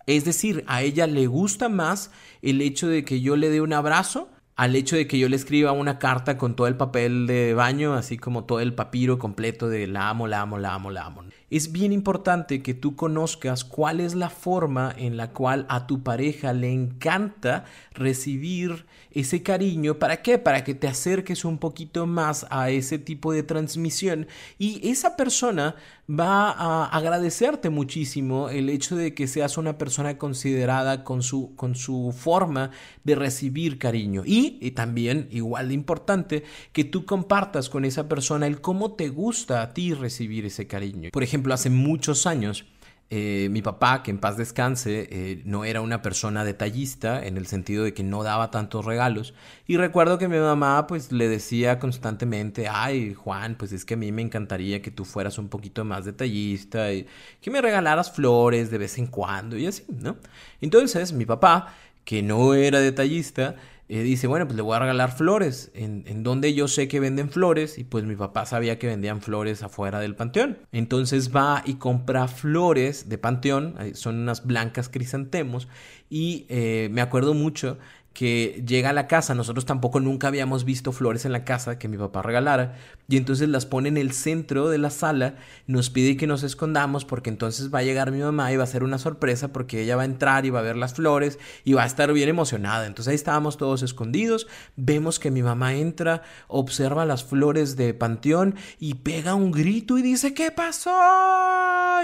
Es 0.07 0.23
decir, 0.25 0.63
a 0.67 0.83
ella 0.83 1.07
le 1.07 1.27
gusta 1.27 1.67
más 1.69 2.11
el 2.41 2.61
hecho 2.61 2.87
de 2.87 3.03
que 3.03 3.21
yo 3.21 3.35
le 3.35 3.49
dé 3.49 3.61
un 3.61 3.73
abrazo 3.73 4.29
al 4.55 4.75
hecho 4.75 4.95
de 4.95 5.05
que 5.05 5.19
yo 5.19 5.27
le 5.27 5.35
escriba 5.35 5.73
una 5.73 5.99
carta 5.99 6.37
con 6.37 6.55
todo 6.55 6.67
el 6.67 6.77
papel 6.77 7.27
de 7.27 7.53
baño, 7.53 7.93
así 7.93 8.17
como 8.17 8.45
todo 8.45 8.61
el 8.61 8.73
papiro 8.73 9.19
completo 9.19 9.67
de 9.67 9.85
la 9.87 10.09
amo, 10.09 10.27
la 10.27 10.41
amo, 10.41 10.57
la 10.57 10.73
amo, 10.73 10.91
la 10.91 11.05
amo. 11.05 11.23
Es 11.49 11.71
bien 11.71 11.91
importante 11.91 12.63
que 12.63 12.73
tú 12.73 12.95
conozcas 12.95 13.63
cuál 13.63 13.99
es 13.99 14.15
la 14.15 14.29
forma 14.29 14.93
en 14.97 15.17
la 15.17 15.31
cual 15.31 15.65
a 15.69 15.87
tu 15.87 16.03
pareja 16.03 16.53
le 16.53 16.71
encanta 16.71 17.65
recibir 17.91 18.85
ese 19.11 19.43
cariño. 19.43 19.99
¿Para 19.99 20.21
qué? 20.21 20.37
Para 20.37 20.63
que 20.63 20.73
te 20.73 20.87
acerques 20.87 21.45
un 21.45 21.57
poquito 21.57 22.05
más 22.07 22.45
a 22.49 22.69
ese 22.69 22.97
tipo 22.97 23.31
de 23.31 23.43
transmisión 23.43 24.27
y 24.57 24.89
esa 24.89 25.15
persona 25.15 25.75
va 26.09 26.51
a 26.51 26.85
agradecerte 26.85 27.69
muchísimo 27.69 28.49
el 28.49 28.69
hecho 28.69 28.95
de 28.95 29.13
que 29.13 29.27
seas 29.27 29.57
una 29.57 29.77
persona 29.77 30.17
considerada 30.17 31.03
con 31.03 31.23
su, 31.23 31.55
con 31.55 31.75
su 31.75 32.13
forma 32.15 32.71
de 33.03 33.15
recibir 33.15 33.79
cariño. 33.79 34.23
Y, 34.25 34.44
y, 34.45 34.71
también, 34.71 35.27
igual 35.31 35.69
de 35.69 35.73
importante, 35.73 36.43
que 36.71 36.83
tú 36.83 37.05
compartas 37.05 37.69
con 37.69 37.85
esa 37.85 38.07
persona 38.07 38.47
el 38.47 38.61
cómo 38.61 38.93
te 38.93 39.09
gusta 39.09 39.61
a 39.61 39.73
ti 39.73 39.93
recibir 39.93 40.45
ese 40.45 40.67
cariño. 40.67 41.09
Por 41.11 41.23
ejemplo, 41.23 41.53
hace 41.53 41.69
muchos 41.69 42.27
años, 42.27 42.65
eh, 43.11 43.49
mi 43.51 43.61
papá, 43.61 44.01
que 44.01 44.09
en 44.09 44.17
paz 44.17 44.35
descanse, 44.35 45.07
eh, 45.11 45.41
no 45.45 45.63
era 45.63 45.81
una 45.81 46.01
persona 46.01 46.43
detallista 46.43 47.23
en 47.23 47.37
el 47.37 47.45
sentido 47.45 47.83
de 47.83 47.93
que 47.93 48.01
no 48.01 48.23
daba 48.23 48.49
tantos 48.49 48.83
regalos. 48.83 49.35
Y 49.67 49.77
recuerdo 49.77 50.17
que 50.17 50.27
mi 50.27 50.39
mamá 50.39 50.87
pues 50.87 51.11
le 51.11 51.29
decía 51.29 51.77
constantemente, 51.77 52.67
ay 52.67 53.13
Juan, 53.13 53.55
pues 53.59 53.73
es 53.73 53.85
que 53.85 53.93
a 53.93 53.97
mí 53.97 54.11
me 54.11 54.23
encantaría 54.23 54.81
que 54.81 54.89
tú 54.89 55.05
fueras 55.05 55.37
un 55.37 55.49
poquito 55.49 55.85
más 55.85 56.05
detallista 56.05 56.91
y 56.91 57.05
que 57.41 57.51
me 57.51 57.61
regalaras 57.61 58.11
flores 58.11 58.71
de 58.71 58.79
vez 58.79 58.97
en 58.97 59.05
cuando 59.05 59.55
y 59.55 59.67
así, 59.67 59.83
¿no? 59.87 60.17
Entonces 60.59 61.13
mi 61.13 61.27
papá, 61.27 61.75
que 62.05 62.23
no 62.23 62.55
era 62.55 62.79
detallista, 62.79 63.55
eh, 63.87 64.01
dice, 64.01 64.27
bueno, 64.27 64.47
pues 64.47 64.55
le 64.55 64.63
voy 64.63 64.75
a 64.75 64.79
regalar 64.79 65.15
flores. 65.15 65.71
En, 65.73 66.23
donde 66.23 66.53
yo 66.53 66.67
sé 66.67 66.87
que 66.87 66.99
venden 66.99 67.29
flores 67.29 67.77
y 67.77 67.83
pues 67.83 68.03
mi 68.03 68.15
papá 68.15 68.45
sabía 68.45 68.79
que 68.79 68.87
vendían 68.87 69.21
flores 69.21 69.61
afuera 69.61 69.99
del 69.99 70.15
panteón. 70.15 70.57
Entonces 70.71 71.35
va 71.35 71.61
y 71.65 71.75
compra 71.75 72.27
flores 72.27 73.09
de 73.09 73.17
panteón, 73.17 73.75
son 73.93 74.15
unas 74.19 74.45
blancas 74.45 74.89
crisantemos 74.89 75.67
y 76.09 76.45
eh, 76.49 76.89
me 76.91 77.01
acuerdo 77.01 77.33
mucho 77.33 77.77
que 78.15 78.63
llega 78.65 78.91
a 78.91 78.93
la 78.93 79.07
casa, 79.07 79.35
nosotros 79.35 79.65
tampoco 79.65 79.99
nunca 79.99 80.29
habíamos 80.29 80.63
visto 80.63 80.93
flores 80.93 81.25
en 81.25 81.33
la 81.33 81.43
casa 81.43 81.77
que 81.77 81.89
mi 81.89 81.97
papá 81.97 82.21
regalara, 82.21 82.77
y 83.09 83.17
entonces 83.17 83.49
las 83.49 83.65
pone 83.65 83.89
en 83.89 83.97
el 83.97 84.13
centro 84.13 84.69
de 84.69 84.77
la 84.77 84.89
sala, 84.89 85.35
nos 85.67 85.89
pide 85.89 86.15
que 86.15 86.25
nos 86.25 86.41
escondamos 86.41 87.03
porque 87.03 87.29
entonces 87.29 87.73
va 87.73 87.79
a 87.79 87.83
llegar 87.83 88.11
mi 88.11 88.19
mamá 88.19 88.53
y 88.53 88.55
va 88.55 88.63
a 88.63 88.67
ser 88.67 88.85
una 88.85 88.97
sorpresa 88.99 89.49
porque 89.49 89.81
ella 89.81 89.97
va 89.97 90.03
a 90.03 90.05
entrar 90.05 90.45
y 90.45 90.49
va 90.49 90.59
a 90.59 90.63
ver 90.63 90.77
las 90.77 90.93
flores 90.93 91.37
y 91.65 91.73
va 91.73 91.83
a 91.83 91.85
estar 91.85 92.11
bien 92.13 92.29
emocionada. 92.29 92.87
Entonces 92.87 93.11
ahí 93.11 93.15
estábamos 93.15 93.57
todos 93.57 93.83
escondidos, 93.83 94.47
vemos 94.77 95.19
que 95.19 95.29
mi 95.29 95.43
mamá 95.43 95.75
entra, 95.75 96.23
observa 96.47 97.05
las 97.05 97.25
flores 97.25 97.75
de 97.75 97.93
panteón 97.93 98.55
y 98.79 98.93
pega 98.95 99.35
un 99.35 99.51
grito 99.51 99.97
y 99.97 100.01
dice, 100.01 100.33
¿qué 100.33 100.51
pasó? 100.51 100.89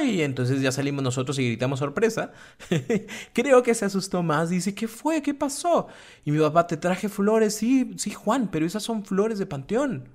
Y 0.03 0.23
entonces 0.23 0.61
ya 0.61 0.73
salimos 0.73 1.03
nosotros 1.03 1.39
y 1.39 1.47
gritamos 1.47 1.79
sorpresa. 1.79 2.33
Creo 3.33 3.63
que 3.63 3.73
se 3.73 3.85
asustó 3.85 4.23
más, 4.23 4.49
dice, 4.49 4.75
¿qué 4.75 4.89
fue? 4.89 5.21
¿Qué 5.21 5.33
pasó? 5.33 5.87
Y 6.25 6.31
mi 6.31 6.39
papá, 6.39 6.67
te 6.67 6.77
traje 6.77 7.09
flores, 7.09 7.55
sí, 7.55 7.93
sí, 7.97 8.11
Juan, 8.11 8.49
pero 8.51 8.65
esas 8.65 8.83
son 8.83 9.05
flores 9.05 9.39
de 9.39 9.45
panteón. 9.45 10.09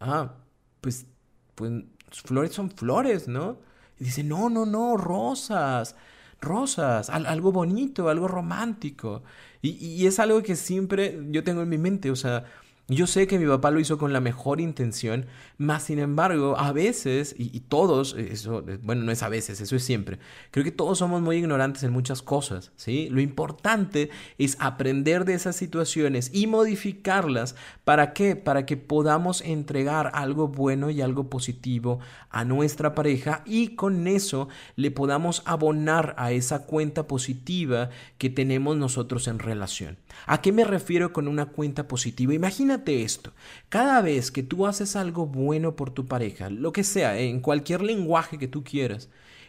Ah, 0.00 0.34
pues, 0.80 1.06
pues, 1.54 1.72
flores 2.10 2.52
son 2.52 2.70
flores, 2.70 3.28
¿no? 3.28 3.58
Y 3.98 4.04
dice, 4.04 4.22
no, 4.22 4.50
no, 4.50 4.66
no, 4.66 4.96
rosas, 4.96 5.96
rosas, 6.40 7.10
algo 7.10 7.52
bonito, 7.52 8.08
algo 8.08 8.28
romántico. 8.28 9.22
Y, 9.62 9.70
y, 9.70 10.06
es 10.06 10.18
algo 10.18 10.42
que 10.42 10.56
siempre 10.56 11.18
yo 11.30 11.42
tengo 11.44 11.62
en 11.62 11.68
mi 11.68 11.78
mente, 11.78 12.10
o 12.10 12.16
sea, 12.16 12.44
Yo 12.88 13.08
sé 13.08 13.26
que 13.26 13.40
mi 13.40 13.46
papá 13.46 13.72
lo 13.72 13.80
hizo 13.80 13.98
con 13.98 14.12
la 14.12 14.20
mejor 14.20 14.60
intención, 14.60 15.26
más 15.58 15.82
sin 15.82 15.98
embargo, 15.98 16.56
a 16.56 16.70
veces, 16.70 17.34
y, 17.36 17.58
todos, 17.58 18.14
eso, 18.16 18.64
bueno, 18.82 19.02
no 19.02 19.10
es 19.10 19.24
a 19.24 19.28
veces, 19.28 19.60
eso 19.60 19.74
es 19.74 19.82
siempre, 19.82 20.20
creo 20.52 20.62
que 20.62 20.70
todos 20.70 20.98
somos 20.98 21.20
muy 21.20 21.38
ignorantes 21.38 21.82
en 21.82 21.90
muchas 21.90 22.22
cosas, 22.22 22.70
¿sí? 22.76 23.08
Lo 23.10 23.20
importante 23.20 24.10
es 24.38 24.56
aprender 24.60 25.24
de 25.24 25.34
esas 25.34 25.56
situaciones 25.56 26.30
y 26.32 26.46
modificarlas. 26.46 27.56
¿Para 27.82 28.12
qué? 28.12 28.36
Para 28.36 28.66
que 28.66 28.76
podamos 28.76 29.40
entregar 29.40 30.12
algo 30.14 30.46
bueno 30.46 30.88
y 30.90 31.00
algo 31.00 31.28
positivo 31.28 31.98
a 32.30 32.44
nuestra 32.44 32.94
pareja 32.94 33.42
y 33.46 33.74
con 33.74 34.06
eso 34.06 34.48
le 34.76 34.92
podamos 34.92 35.42
abonar 35.44 36.14
a 36.18 36.30
esa 36.30 36.66
cuenta 36.66 37.08
positiva 37.08 37.90
que 38.18 38.30
tenemos 38.30 38.76
nosotros 38.76 39.26
en 39.26 39.40
relación. 39.40 39.96
¿A 40.26 40.40
qué 40.40 40.52
me 40.52 40.64
refiero 40.64 41.12
con 41.12 41.26
una 41.28 41.46
cuenta 41.46 41.88
positiva? 41.88 42.32
Imagínate 42.76 43.02
esto. 43.04 43.32
Cada 43.70 44.02
vez 44.02 44.30
que 44.30 44.42
tú 44.42 44.66
haces 44.66 44.96
algo 44.96 45.26
bueno 45.26 45.76
por 45.76 45.90
tu 45.90 46.06
pareja, 46.06 46.50
lo 46.50 46.72
que 46.72 46.84
sea, 46.84 47.18
en 47.18 47.40
cualquier 47.40 47.80
lenguaje 47.80 48.38
que 48.38 48.48
tú 48.48 48.64
quieras, 48.64 49.08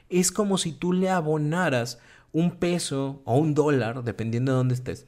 es 0.10 0.32
como 0.32 0.58
si 0.58 0.72
tú 0.72 0.94
le 0.94 1.10
abonaras 1.10 2.00
un 2.32 2.52
peso 2.52 3.22
o 3.26 3.38
un 3.38 3.54
dólar, 3.54 4.06
dependiendo 4.06 4.54
de 4.54 4.58
dónde 4.58 4.76
estés, 4.76 5.06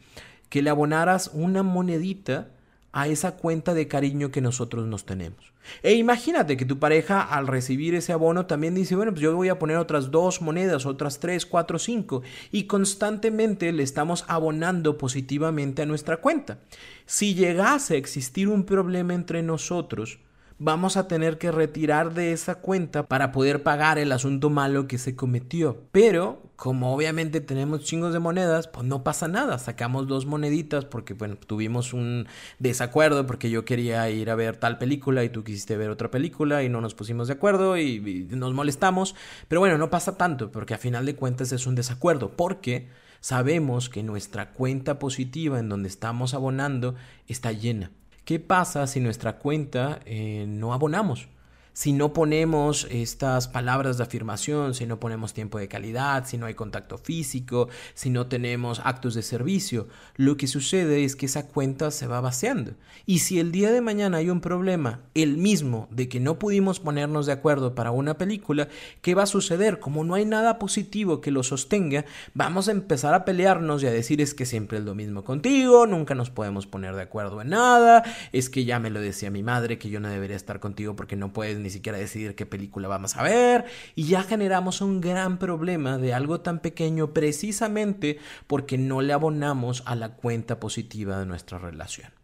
que 0.50 0.62
le 0.62 0.70
abonaras 0.70 1.32
una 1.34 1.64
monedita 1.64 2.50
a 2.91 3.08
esa 3.08 3.36
cuenta 3.38 3.74
de 3.74 3.88
cariño 3.88 4.31
que 4.31 4.41
nosotros 4.41 4.88
nos 4.88 5.05
tenemos. 5.05 5.53
E 5.84 5.93
imagínate 5.93 6.58
que 6.58 6.65
tu 6.65 6.79
pareja 6.79 7.22
al 7.22 7.48
recibir 7.48 7.93
ese 7.93 8.13
abono 8.13 8.46
también 8.46 8.74
dice, 8.74 8.96
bueno, 8.96 9.12
pues 9.12 9.22
yo 9.22 9.36
voy 9.36 9.50
a 9.50 9.60
poner 9.60 9.77
otras 9.77 10.10
dos 10.10 10.41
monedas, 10.41 10.86
otras 10.86 11.19
tres, 11.19 11.46
cuatro, 11.46 11.77
cinco, 11.77 12.24
y 12.51 12.63
constantemente 12.63 13.72
le 13.72 13.84
estamos 13.84 14.25
abonando 14.27 14.98
positivamente 14.98 15.81
a 15.84 15.86
nuestra 15.86 16.17
cuenta. 16.17 16.60
Si 17.05 17.36
llegase 17.36 17.96
a 17.96 17.98
existir 17.98 18.48
un 18.48 18.63
problema 18.63 19.13
entre 19.13 19.43
nosotros, 19.43 20.19
vamos 20.60 20.98
a 20.98 21.08
tener 21.08 21.38
que 21.38 21.51
retirar 21.51 22.13
de 22.13 22.34
esa 22.34 22.56
cuenta 22.56 23.08
para 23.08 23.32
poder 23.32 23.63
pagar 23.63 23.98
el 23.98 24.12
asunto 24.12 24.50
malo 24.50 24.88
que 24.88 24.98
se 24.98 25.16
cometió. 25.16 25.86
Pero 25.92 26.44
como 26.58 26.94
obviamente 26.94 27.39
tenemos 27.39 27.86
chingos 27.86 28.12
de 28.12 28.20
monedas, 28.20 28.68
pues 28.68 28.86
no 28.86 29.01
pasa 29.01 29.30
nada. 29.30 29.58
Sacamos 29.58 30.08
dos 30.08 30.25
moneditas 30.25 30.84
porque, 30.84 31.13
bueno, 31.13 31.38
tuvimos 31.38 31.94
un 31.94 32.28
desacuerdo 32.60 33.25
porque 33.25 33.50
yo 33.50 33.63
quería 33.63 34.10
ir 34.10 34.30
a 34.30 34.36
ver 34.36 34.58
tal 34.58 34.78
película 34.78 35.24
y 35.24 35.30
tú 35.30 35.46
quisiste 35.46 35.78
ver 35.78 35.89
otra 35.89 36.12
película 36.12 36.62
y 36.62 36.70
no 36.70 36.82
nos 36.82 36.94
pusimos 36.94 37.28
de 37.28 37.36
acuerdo 37.36 37.78
y, 37.78 38.28
nos 38.30 38.54
molestamos. 38.54 39.16
Pero 39.48 39.62
bueno, 39.62 39.78
no 39.78 39.89
pasa 39.89 40.18
tanto 40.18 40.51
porque 40.51 40.74
a 40.74 40.78
final 40.78 41.06
de 41.06 41.16
cuentas 41.16 41.54
es 41.54 41.66
un 41.66 41.75
desacuerdo 41.75 42.32
porque 42.36 42.89
sabemos 43.22 43.89
que 43.89 44.04
nuestra 44.04 44.51
cuenta 44.51 45.00
positiva 45.00 45.60
en 45.60 45.70
donde 45.70 45.88
estamos 45.88 46.34
abonando 46.34 46.96
está 47.28 47.54
llena. 47.54 47.92
¿Qué 48.29 48.39
pasa 48.39 48.86
si 48.86 49.00
nuestra 49.00 49.39
cuenta 49.39 50.01
eh, 50.05 50.45
no 50.48 50.71
abonamos? 50.71 51.29
Si 51.74 51.94
no 51.94 52.14
ponemos 52.14 52.88
estas 52.90 53.48
palabras 53.48 53.98
de 53.98 54.04
afirmación, 54.04 54.74
si 54.74 54.86
no 54.86 55.00
ponemos 55.00 55.34
tiempo 55.34 55.60
de 55.60 55.68
calidad, 55.68 56.26
si 56.26 56.38
no 56.38 56.46
hay 56.46 56.54
contacto 56.54 56.98
físico, 56.98 57.70
si 57.94 58.10
no 58.10 58.28
tenemos 58.28 58.82
actos 58.84 59.14
de 59.14 59.22
servicio, 59.22 59.88
lo 60.16 60.38
que 60.38 60.48
sucede 60.48 61.04
es 61.04 61.16
que 61.16 61.28
esa 61.28 61.48
cuenta 61.48 61.92
se 61.92 62.08
va 62.08 62.22
vaciando. 62.22 62.74
Y 63.06 63.20
si 63.20 63.40
el 63.40 63.52
día 63.52 63.72
de 63.72 63.82
mañana 63.82 64.18
hay 64.18 64.30
un 64.30 64.42
problema, 64.42 65.02
el 65.14 65.38
mismo, 65.38 65.88
de 65.92 66.10
que 66.10 66.20
no 66.20 66.38
pudimos 66.38 66.80
ponernos 66.80 67.26
de 67.26 67.34
acuerdo 67.34 67.76
para 67.76 67.92
una 67.92 68.18
película, 68.18 68.68
¿qué 69.02 69.16
va 69.16 69.24
a 69.24 69.28
suceder? 69.28 69.80
Como 69.80 70.04
no 70.04 70.16
hay 70.16 70.26
nada 70.26 70.60
positivo 70.60 71.22
que 71.22 71.32
lo 71.32 71.44
sostenga, 71.44 72.06
vamos 72.34 72.68
a 72.68 72.72
empezar 72.72 73.14
a 73.14 73.26
pelearnos 73.26 73.84
y 73.84 73.88
a 73.88 73.92
decir 73.92 74.22
es 74.22 74.34
que 74.34 74.46
siempre 74.46 74.80
es 74.80 74.84
lo 74.84 74.96
mismo 74.96 75.24
contigo, 75.24 75.88
nunca 75.88 76.16
nos 76.16 76.30
podemos 76.30 76.68
poner 76.68 76.96
de 76.96 77.04
acuerdo 77.04 77.42
en 77.42 77.50
nada, 77.50 78.04
es 78.32 78.50
que 78.50 78.66
ya 78.66 78.80
me 78.80 78.90
lo 78.90 79.02
decía 79.02 79.32
mi 79.32 79.44
madre 79.44 79.78
que 79.78 79.90
yo 79.90 80.00
no 80.00 80.10
debería 80.10 80.36
estar 80.36 80.60
contigo 80.60 80.96
porque 80.96 81.16
no 81.16 81.34
puedes 81.34 81.58
ni 81.58 81.69
siquiera 81.70 81.98
decidir 81.98 82.36
qué 82.36 82.46
película 82.46 82.88
vamos 82.88 83.18
a 83.18 83.24
ver 83.24 83.66
y 83.96 84.06
ya 84.06 84.24
generamos 84.24 84.82
un 84.82 85.02
gran 85.02 85.38
problema 85.38 85.98
de 85.98 86.14
algo 86.14 86.42
tan 86.42 86.60
pequeño 86.60 87.14
precisamente 87.14 88.20
porque 88.48 88.78
no 88.78 89.02
le 89.02 89.14
abonamos 89.14 89.84
a 89.86 89.96
la 89.96 90.16
cuenta 90.16 90.60
positiva 90.60 91.20
de 91.20 91.26
nuestra 91.26 91.58
relación. 91.58 92.19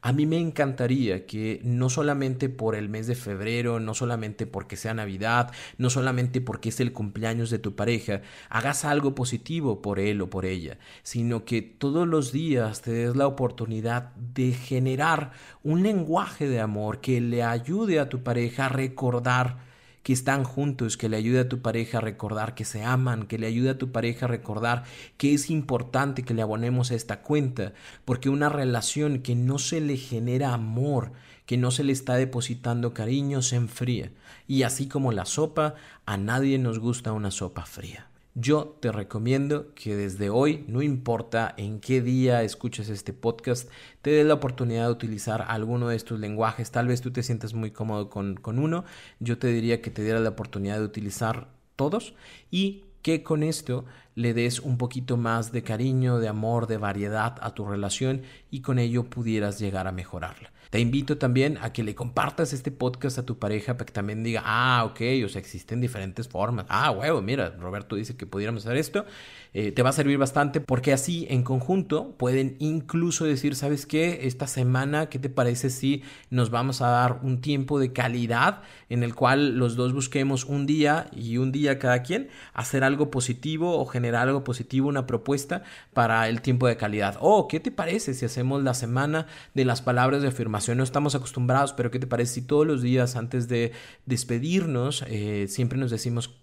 A 0.00 0.12
mí 0.12 0.26
me 0.26 0.38
encantaría 0.38 1.26
que 1.26 1.60
no 1.64 1.90
solamente 1.90 2.48
por 2.48 2.76
el 2.76 2.88
mes 2.88 3.08
de 3.08 3.16
febrero, 3.16 3.80
no 3.80 3.94
solamente 3.94 4.46
porque 4.46 4.76
sea 4.76 4.94
Navidad, 4.94 5.50
no 5.76 5.90
solamente 5.90 6.40
porque 6.40 6.68
es 6.68 6.78
el 6.78 6.92
cumpleaños 6.92 7.50
de 7.50 7.58
tu 7.58 7.74
pareja, 7.74 8.22
hagas 8.48 8.84
algo 8.84 9.16
positivo 9.16 9.82
por 9.82 9.98
él 9.98 10.20
o 10.20 10.30
por 10.30 10.46
ella, 10.46 10.78
sino 11.02 11.44
que 11.44 11.62
todos 11.62 12.06
los 12.06 12.30
días 12.30 12.80
te 12.82 12.92
des 12.92 13.16
la 13.16 13.26
oportunidad 13.26 14.14
de 14.14 14.52
generar 14.52 15.32
un 15.64 15.82
lenguaje 15.82 16.48
de 16.48 16.60
amor 16.60 17.00
que 17.00 17.20
le 17.20 17.42
ayude 17.42 17.98
a 17.98 18.08
tu 18.08 18.22
pareja 18.22 18.66
a 18.66 18.68
recordar 18.68 19.67
que 20.08 20.14
están 20.14 20.42
juntos, 20.42 20.96
que 20.96 21.10
le 21.10 21.18
ayude 21.18 21.40
a 21.40 21.50
tu 21.50 21.60
pareja 21.60 21.98
a 21.98 22.00
recordar 22.00 22.54
que 22.54 22.64
se 22.64 22.82
aman, 22.82 23.26
que 23.26 23.36
le 23.36 23.46
ayude 23.46 23.68
a 23.68 23.76
tu 23.76 23.92
pareja 23.92 24.24
a 24.24 24.28
recordar 24.30 24.84
que 25.18 25.34
es 25.34 25.50
importante 25.50 26.22
que 26.22 26.32
le 26.32 26.40
abonemos 26.40 26.90
a 26.90 26.94
esta 26.94 27.20
cuenta, 27.20 27.74
porque 28.06 28.30
una 28.30 28.48
relación 28.48 29.18
que 29.18 29.34
no 29.34 29.58
se 29.58 29.82
le 29.82 29.98
genera 29.98 30.54
amor, 30.54 31.12
que 31.44 31.58
no 31.58 31.70
se 31.70 31.84
le 31.84 31.92
está 31.92 32.14
depositando 32.14 32.94
cariño, 32.94 33.42
se 33.42 33.56
enfría. 33.56 34.10
Y 34.46 34.62
así 34.62 34.88
como 34.88 35.12
la 35.12 35.26
sopa, 35.26 35.74
a 36.06 36.16
nadie 36.16 36.58
nos 36.58 36.78
gusta 36.78 37.12
una 37.12 37.30
sopa 37.30 37.66
fría. 37.66 38.07
Yo 38.34 38.76
te 38.80 38.92
recomiendo 38.92 39.74
que 39.74 39.96
desde 39.96 40.30
hoy, 40.30 40.64
no 40.68 40.82
importa 40.82 41.54
en 41.56 41.80
qué 41.80 42.00
día 42.00 42.42
escuches 42.42 42.88
este 42.88 43.12
podcast, 43.12 43.68
te 44.00 44.10
des 44.10 44.26
la 44.26 44.34
oportunidad 44.34 44.86
de 44.86 44.92
utilizar 44.92 45.46
alguno 45.48 45.88
de 45.88 45.96
estos 45.96 46.20
lenguajes. 46.20 46.70
Tal 46.70 46.86
vez 46.86 47.00
tú 47.00 47.10
te 47.10 47.22
sientas 47.22 47.54
muy 47.54 47.72
cómodo 47.72 48.10
con, 48.10 48.36
con 48.36 48.58
uno. 48.58 48.84
Yo 49.18 49.38
te 49.38 49.48
diría 49.48 49.82
que 49.82 49.90
te 49.90 50.04
diera 50.04 50.20
la 50.20 50.28
oportunidad 50.30 50.78
de 50.78 50.84
utilizar 50.84 51.48
todos 51.74 52.14
y 52.50 52.84
que 53.02 53.22
con 53.22 53.42
esto 53.42 53.84
le 54.14 54.34
des 54.34 54.60
un 54.60 54.78
poquito 54.78 55.16
más 55.16 55.52
de 55.52 55.62
cariño, 55.62 56.18
de 56.18 56.28
amor, 56.28 56.66
de 56.66 56.76
variedad 56.76 57.36
a 57.40 57.54
tu 57.54 57.64
relación 57.64 58.22
y 58.50 58.60
con 58.60 58.78
ello 58.78 59.04
pudieras 59.04 59.58
llegar 59.58 59.86
a 59.86 59.92
mejorarla. 59.92 60.52
Te 60.70 60.80
invito 60.80 61.16
también 61.16 61.58
a 61.62 61.72
que 61.72 61.82
le 61.82 61.94
compartas 61.94 62.52
este 62.52 62.70
podcast 62.70 63.16
a 63.16 63.24
tu 63.24 63.38
pareja 63.38 63.78
para 63.78 63.86
que 63.86 63.92
también 63.92 64.22
diga, 64.22 64.42
ah, 64.44 64.84
ok, 64.84 65.00
o 65.24 65.28
sea, 65.28 65.40
existen 65.40 65.80
diferentes 65.80 66.28
formas. 66.28 66.66
Ah, 66.68 66.90
huevo, 66.90 67.22
mira, 67.22 67.56
Roberto 67.58 67.96
dice 67.96 68.18
que 68.18 68.26
pudiéramos 68.26 68.66
hacer 68.66 68.76
esto. 68.76 69.06
Eh, 69.54 69.72
te 69.72 69.82
va 69.82 69.88
a 69.88 69.94
servir 69.94 70.18
bastante 70.18 70.60
porque 70.60 70.92
así 70.92 71.26
en 71.30 71.42
conjunto 71.42 72.14
pueden 72.18 72.56
incluso 72.58 73.24
decir, 73.24 73.56
¿sabes 73.56 73.86
qué? 73.86 74.20
Esta 74.24 74.46
semana, 74.46 75.08
¿qué 75.08 75.18
te 75.18 75.30
parece 75.30 75.70
si 75.70 76.02
nos 76.28 76.50
vamos 76.50 76.82
a 76.82 76.88
dar 76.88 77.20
un 77.22 77.40
tiempo 77.40 77.78
de 77.78 77.94
calidad 77.94 78.60
en 78.90 79.02
el 79.02 79.14
cual 79.14 79.56
los 79.56 79.74
dos 79.74 79.94
busquemos 79.94 80.44
un 80.44 80.66
día 80.66 81.08
y 81.16 81.38
un 81.38 81.50
día 81.50 81.78
cada 81.78 82.02
quien 82.02 82.28
hacer 82.52 82.84
algo 82.84 83.10
positivo 83.10 83.78
o 83.78 83.86
generar 83.86 84.28
algo 84.28 84.44
positivo, 84.44 84.88
una 84.88 85.06
propuesta 85.06 85.62
para 85.94 86.28
el 86.28 86.42
tiempo 86.42 86.66
de 86.66 86.76
calidad? 86.76 87.16
O, 87.20 87.48
¿qué 87.48 87.58
te 87.58 87.70
parece 87.70 88.12
si 88.12 88.26
hacemos 88.26 88.37
la 88.42 88.74
semana 88.74 89.26
de 89.54 89.64
las 89.64 89.82
palabras 89.82 90.22
de 90.22 90.28
afirmación? 90.28 90.78
No 90.78 90.84
estamos 90.84 91.14
acostumbrados, 91.14 91.72
pero 91.72 91.90
¿qué 91.90 91.98
te 91.98 92.06
parece 92.06 92.34
si 92.34 92.42
todos 92.42 92.66
los 92.66 92.82
días 92.82 93.16
antes 93.16 93.48
de 93.48 93.72
despedirnos 94.06 95.04
eh, 95.08 95.46
siempre 95.48 95.78
nos 95.78 95.90
decimos 95.90 96.38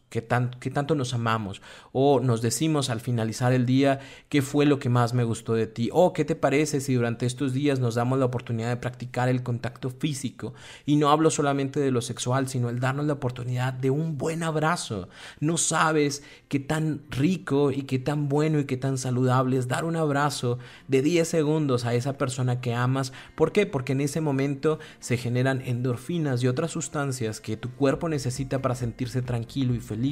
qué, 0.59 0.71
tanto 0.71 0.95
nos 0.95 1.13
amamos. 1.13 1.61
O 1.91 2.19
nos 2.19 2.41
decimos 2.41 2.89
al 2.89 3.01
finalizar 3.01 3.51
el 3.53 3.65
día 3.65 3.99
qué 4.29 4.41
fue 4.41 4.65
lo 4.65 4.79
que 4.79 4.89
más 4.89 5.13
me 5.13 5.23
gustó 5.23 5.53
de 5.53 5.67
ti. 5.67 5.89
O 5.91 6.13
qué 6.13 6.23
te 6.23 6.35
parece 6.35 6.79
si 6.79 6.93
durante 6.93 7.25
estos 7.25 7.53
días 7.53 7.79
nos 7.79 7.95
damos 7.95 8.19
la 8.19 8.25
oportunidad 8.25 8.69
de 8.69 8.77
practicar 8.77 9.27
el 9.27 9.43
contacto 9.43 9.89
físico. 9.89 10.53
Y 10.85 10.95
no 10.95 11.09
hablo 11.09 11.29
solamente 11.29 11.79
de 11.79 11.91
lo 11.91 12.01
sexual, 12.01 12.47
sino 12.47 12.69
el 12.69 12.79
darnos 12.79 13.05
la 13.05 13.13
oportunidad 13.13 13.73
de 13.73 13.89
un 13.89 14.17
buen 14.17 14.43
abrazo. 14.43 15.09
No 15.39 15.57
sabes 15.57 16.23
qué 16.47 16.59
tan 16.59 17.01
rico 17.09 17.71
y 17.71 17.83
qué 17.83 17.99
tan 17.99 18.29
bueno 18.29 18.59
y 18.59 18.65
qué 18.65 18.77
tan 18.77 18.97
saludable 18.97 19.57
es 19.57 19.67
dar 19.67 19.83
un 19.83 19.95
abrazo 19.95 20.59
de 20.87 21.01
10 21.01 21.27
segundos 21.27 21.85
a 21.85 21.93
esa 21.93 22.17
persona 22.17 22.61
que 22.61 22.73
amas. 22.73 23.11
¿Por 23.35 23.51
qué? 23.51 23.65
Porque 23.65 23.93
en 23.93 24.01
ese 24.01 24.21
momento 24.21 24.79
se 24.99 25.17
generan 25.17 25.61
endorfinas 25.61 26.41
y 26.43 26.47
otras 26.47 26.71
sustancias 26.71 27.41
que 27.41 27.57
tu 27.57 27.71
cuerpo 27.71 28.07
necesita 28.07 28.61
para 28.61 28.75
sentirse 28.75 29.21
tranquilo 29.21 29.75
y 29.75 29.79
feliz 29.79 30.04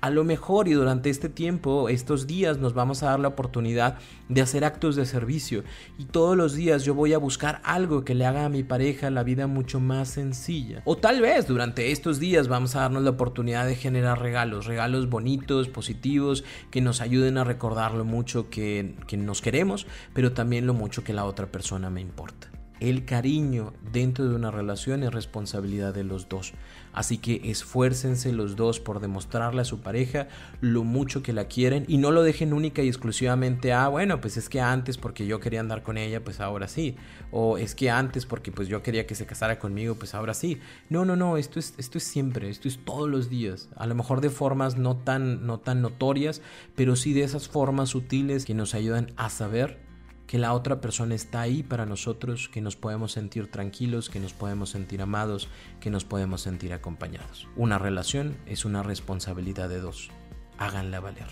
a 0.00 0.10
lo 0.10 0.24
mejor 0.24 0.68
y 0.68 0.72
durante 0.72 1.10
este 1.10 1.28
tiempo, 1.28 1.88
estos 1.88 2.26
días, 2.26 2.58
nos 2.58 2.74
vamos 2.74 3.02
a 3.02 3.06
dar 3.06 3.20
la 3.20 3.28
oportunidad 3.28 3.98
de 4.28 4.40
hacer 4.40 4.64
actos 4.64 4.96
de 4.96 5.06
servicio 5.06 5.64
y 5.98 6.04
todos 6.04 6.36
los 6.36 6.54
días 6.54 6.84
yo 6.84 6.94
voy 6.94 7.12
a 7.12 7.18
buscar 7.18 7.60
algo 7.64 8.04
que 8.04 8.14
le 8.14 8.26
haga 8.26 8.44
a 8.44 8.48
mi 8.48 8.62
pareja 8.62 9.10
la 9.10 9.22
vida 9.22 9.46
mucho 9.46 9.80
más 9.80 10.08
sencilla. 10.08 10.82
O 10.84 10.96
tal 10.96 11.20
vez 11.20 11.46
durante 11.46 11.90
estos 11.90 12.20
días 12.20 12.48
vamos 12.48 12.76
a 12.76 12.80
darnos 12.80 13.02
la 13.02 13.10
oportunidad 13.10 13.66
de 13.66 13.76
generar 13.76 14.20
regalos, 14.20 14.66
regalos 14.66 15.10
bonitos, 15.10 15.68
positivos, 15.68 16.44
que 16.70 16.80
nos 16.80 17.00
ayuden 17.00 17.38
a 17.38 17.44
recordar 17.44 17.94
lo 17.94 18.04
mucho 18.04 18.48
que, 18.50 18.94
que 19.06 19.16
nos 19.16 19.42
queremos, 19.42 19.86
pero 20.12 20.32
también 20.32 20.66
lo 20.66 20.74
mucho 20.74 21.02
que 21.02 21.12
la 21.12 21.24
otra 21.24 21.46
persona 21.46 21.90
me 21.90 22.00
importa. 22.00 22.53
El 22.90 23.04
cariño 23.04 23.72
dentro 23.92 24.28
de 24.28 24.34
una 24.34 24.50
relación 24.50 25.02
es 25.02 25.12
responsabilidad 25.12 25.94
de 25.94 26.04
los 26.04 26.28
dos. 26.28 26.52
Así 26.92 27.18
que 27.18 27.50
esfuércense 27.50 28.32
los 28.32 28.54
dos 28.54 28.78
por 28.78 29.00
demostrarle 29.00 29.62
a 29.62 29.64
su 29.64 29.80
pareja 29.80 30.28
lo 30.60 30.84
mucho 30.84 31.22
que 31.22 31.32
la 31.32 31.46
quieren 31.46 31.84
y 31.88 31.98
no 31.98 32.12
lo 32.12 32.22
dejen 32.22 32.52
única 32.52 32.82
y 32.82 32.88
exclusivamente 32.88 33.72
a, 33.72 33.88
bueno, 33.88 34.20
pues 34.20 34.36
es 34.36 34.48
que 34.48 34.60
antes 34.60 34.96
porque 34.96 35.26
yo 35.26 35.40
quería 35.40 35.60
andar 35.60 35.82
con 35.82 35.98
ella, 35.98 36.22
pues 36.22 36.40
ahora 36.40 36.68
sí. 36.68 36.94
O 37.32 37.58
es 37.58 37.74
que 37.74 37.90
antes 37.90 38.26
porque 38.26 38.52
pues 38.52 38.68
yo 38.68 38.82
quería 38.82 39.06
que 39.06 39.16
se 39.16 39.26
casara 39.26 39.58
conmigo, 39.58 39.96
pues 39.96 40.14
ahora 40.14 40.34
sí. 40.34 40.60
No, 40.88 41.04
no, 41.04 41.16
no, 41.16 41.36
esto 41.36 41.58
es, 41.58 41.74
esto 41.78 41.98
es 41.98 42.04
siempre, 42.04 42.48
esto 42.48 42.68
es 42.68 42.78
todos 42.84 43.10
los 43.10 43.28
días. 43.28 43.68
A 43.76 43.86
lo 43.86 43.94
mejor 43.94 44.20
de 44.20 44.30
formas 44.30 44.76
no 44.76 44.96
tan, 44.96 45.46
no 45.46 45.58
tan 45.58 45.82
notorias, 45.82 46.42
pero 46.76 46.94
sí 46.94 47.12
de 47.12 47.24
esas 47.24 47.48
formas 47.48 47.88
sutiles 47.88 48.44
que 48.44 48.54
nos 48.54 48.74
ayudan 48.74 49.10
a 49.16 49.30
saber 49.30 49.93
que 50.34 50.40
la 50.40 50.52
otra 50.52 50.80
persona 50.80 51.14
está 51.14 51.42
ahí 51.42 51.62
para 51.62 51.86
nosotros, 51.86 52.48
que 52.48 52.60
nos 52.60 52.74
podemos 52.74 53.12
sentir 53.12 53.52
tranquilos, 53.52 54.10
que 54.10 54.18
nos 54.18 54.32
podemos 54.32 54.70
sentir 54.70 55.00
amados, 55.00 55.48
que 55.78 55.90
nos 55.90 56.04
podemos 56.04 56.40
sentir 56.40 56.72
acompañados. 56.72 57.46
Una 57.54 57.78
relación 57.78 58.36
es 58.44 58.64
una 58.64 58.82
responsabilidad 58.82 59.68
de 59.68 59.78
dos. 59.78 60.10
Háganla 60.58 60.98
valer. 60.98 61.28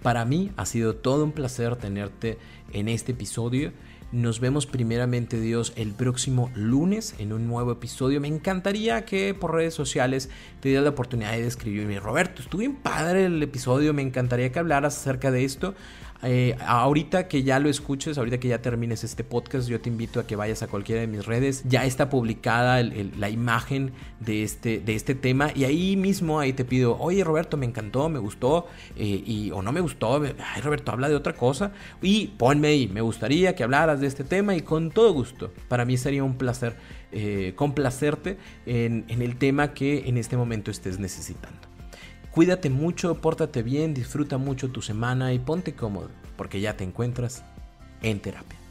Para 0.00 0.24
mí 0.24 0.52
ha 0.56 0.64
sido 0.64 0.94
todo 0.94 1.24
un 1.24 1.32
placer 1.32 1.74
tenerte 1.74 2.38
en 2.72 2.88
este 2.88 3.10
episodio. 3.10 3.72
Nos 4.12 4.38
vemos 4.38 4.66
primeramente 4.66 5.40
Dios 5.40 5.72
el 5.74 5.92
próximo 5.92 6.52
lunes 6.54 7.16
en 7.18 7.32
un 7.32 7.48
nuevo 7.48 7.72
episodio. 7.72 8.20
Me 8.20 8.28
encantaría 8.28 9.04
que 9.04 9.34
por 9.34 9.54
redes 9.54 9.74
sociales 9.74 10.30
te 10.60 10.68
dieras 10.68 10.84
la 10.84 10.90
oportunidad 10.90 11.32
de 11.32 11.46
escribirme. 11.48 11.98
Roberto, 11.98 12.42
estuvo 12.42 12.60
bien 12.60 12.76
padre 12.76 13.24
el 13.24 13.42
episodio. 13.42 13.92
Me 13.92 14.02
encantaría 14.02 14.52
que 14.52 14.60
hablaras 14.60 14.98
acerca 14.98 15.32
de 15.32 15.44
esto. 15.44 15.74
Eh, 16.24 16.56
ahorita 16.64 17.26
que 17.26 17.42
ya 17.42 17.58
lo 17.58 17.68
escuches, 17.68 18.16
ahorita 18.16 18.38
que 18.38 18.48
ya 18.48 18.62
termines 18.62 19.02
este 19.02 19.24
podcast, 19.24 19.68
yo 19.68 19.80
te 19.80 19.88
invito 19.88 20.20
a 20.20 20.26
que 20.26 20.36
vayas 20.36 20.62
a 20.62 20.68
cualquiera 20.68 21.00
de 21.00 21.08
mis 21.08 21.26
redes. 21.26 21.64
Ya 21.66 21.84
está 21.84 22.10
publicada 22.10 22.82
la 22.82 23.30
imagen 23.30 23.92
de 24.20 24.44
este, 24.44 24.78
de 24.78 24.94
este 24.94 25.14
tema 25.14 25.50
y 25.54 25.64
ahí 25.64 25.96
mismo 25.96 26.38
ahí 26.38 26.52
te 26.52 26.64
pido, 26.64 26.96
oye 26.98 27.24
Roberto, 27.24 27.56
me 27.56 27.66
encantó, 27.66 28.08
me 28.08 28.20
gustó 28.20 28.66
eh, 28.96 29.22
y, 29.26 29.50
o 29.50 29.62
no 29.62 29.72
me 29.72 29.80
gustó, 29.80 30.22
ay 30.22 30.62
Roberto, 30.62 30.92
habla 30.92 31.08
de 31.08 31.16
otra 31.16 31.34
cosa 31.34 31.72
y 32.00 32.28
ponme 32.28 32.68
ahí, 32.68 32.88
me 32.88 33.00
gustaría 33.00 33.54
que 33.56 33.64
hablaras 33.64 34.00
de 34.00 34.06
este 34.06 34.22
tema 34.22 34.54
y 34.54 34.62
con 34.62 34.90
todo 34.90 35.12
gusto. 35.12 35.52
Para 35.68 35.84
mí 35.84 35.96
sería 35.96 36.22
un 36.22 36.36
placer 36.36 36.76
eh, 37.10 37.52
complacerte 37.56 38.38
en 38.64 39.04
el 39.08 39.36
tema 39.36 39.74
que 39.74 40.08
en 40.08 40.16
este 40.18 40.36
momento 40.36 40.70
estés 40.70 40.98
necesitando. 40.98 41.71
Cuídate 42.32 42.70
mucho, 42.70 43.20
pórtate 43.20 43.62
bien, 43.62 43.92
disfruta 43.92 44.38
mucho 44.38 44.70
tu 44.70 44.80
semana 44.80 45.34
y 45.34 45.38
ponte 45.38 45.74
cómodo, 45.74 46.08
porque 46.38 46.62
ya 46.62 46.78
te 46.78 46.82
encuentras 46.82 47.44
en 48.00 48.20
terapia. 48.20 48.61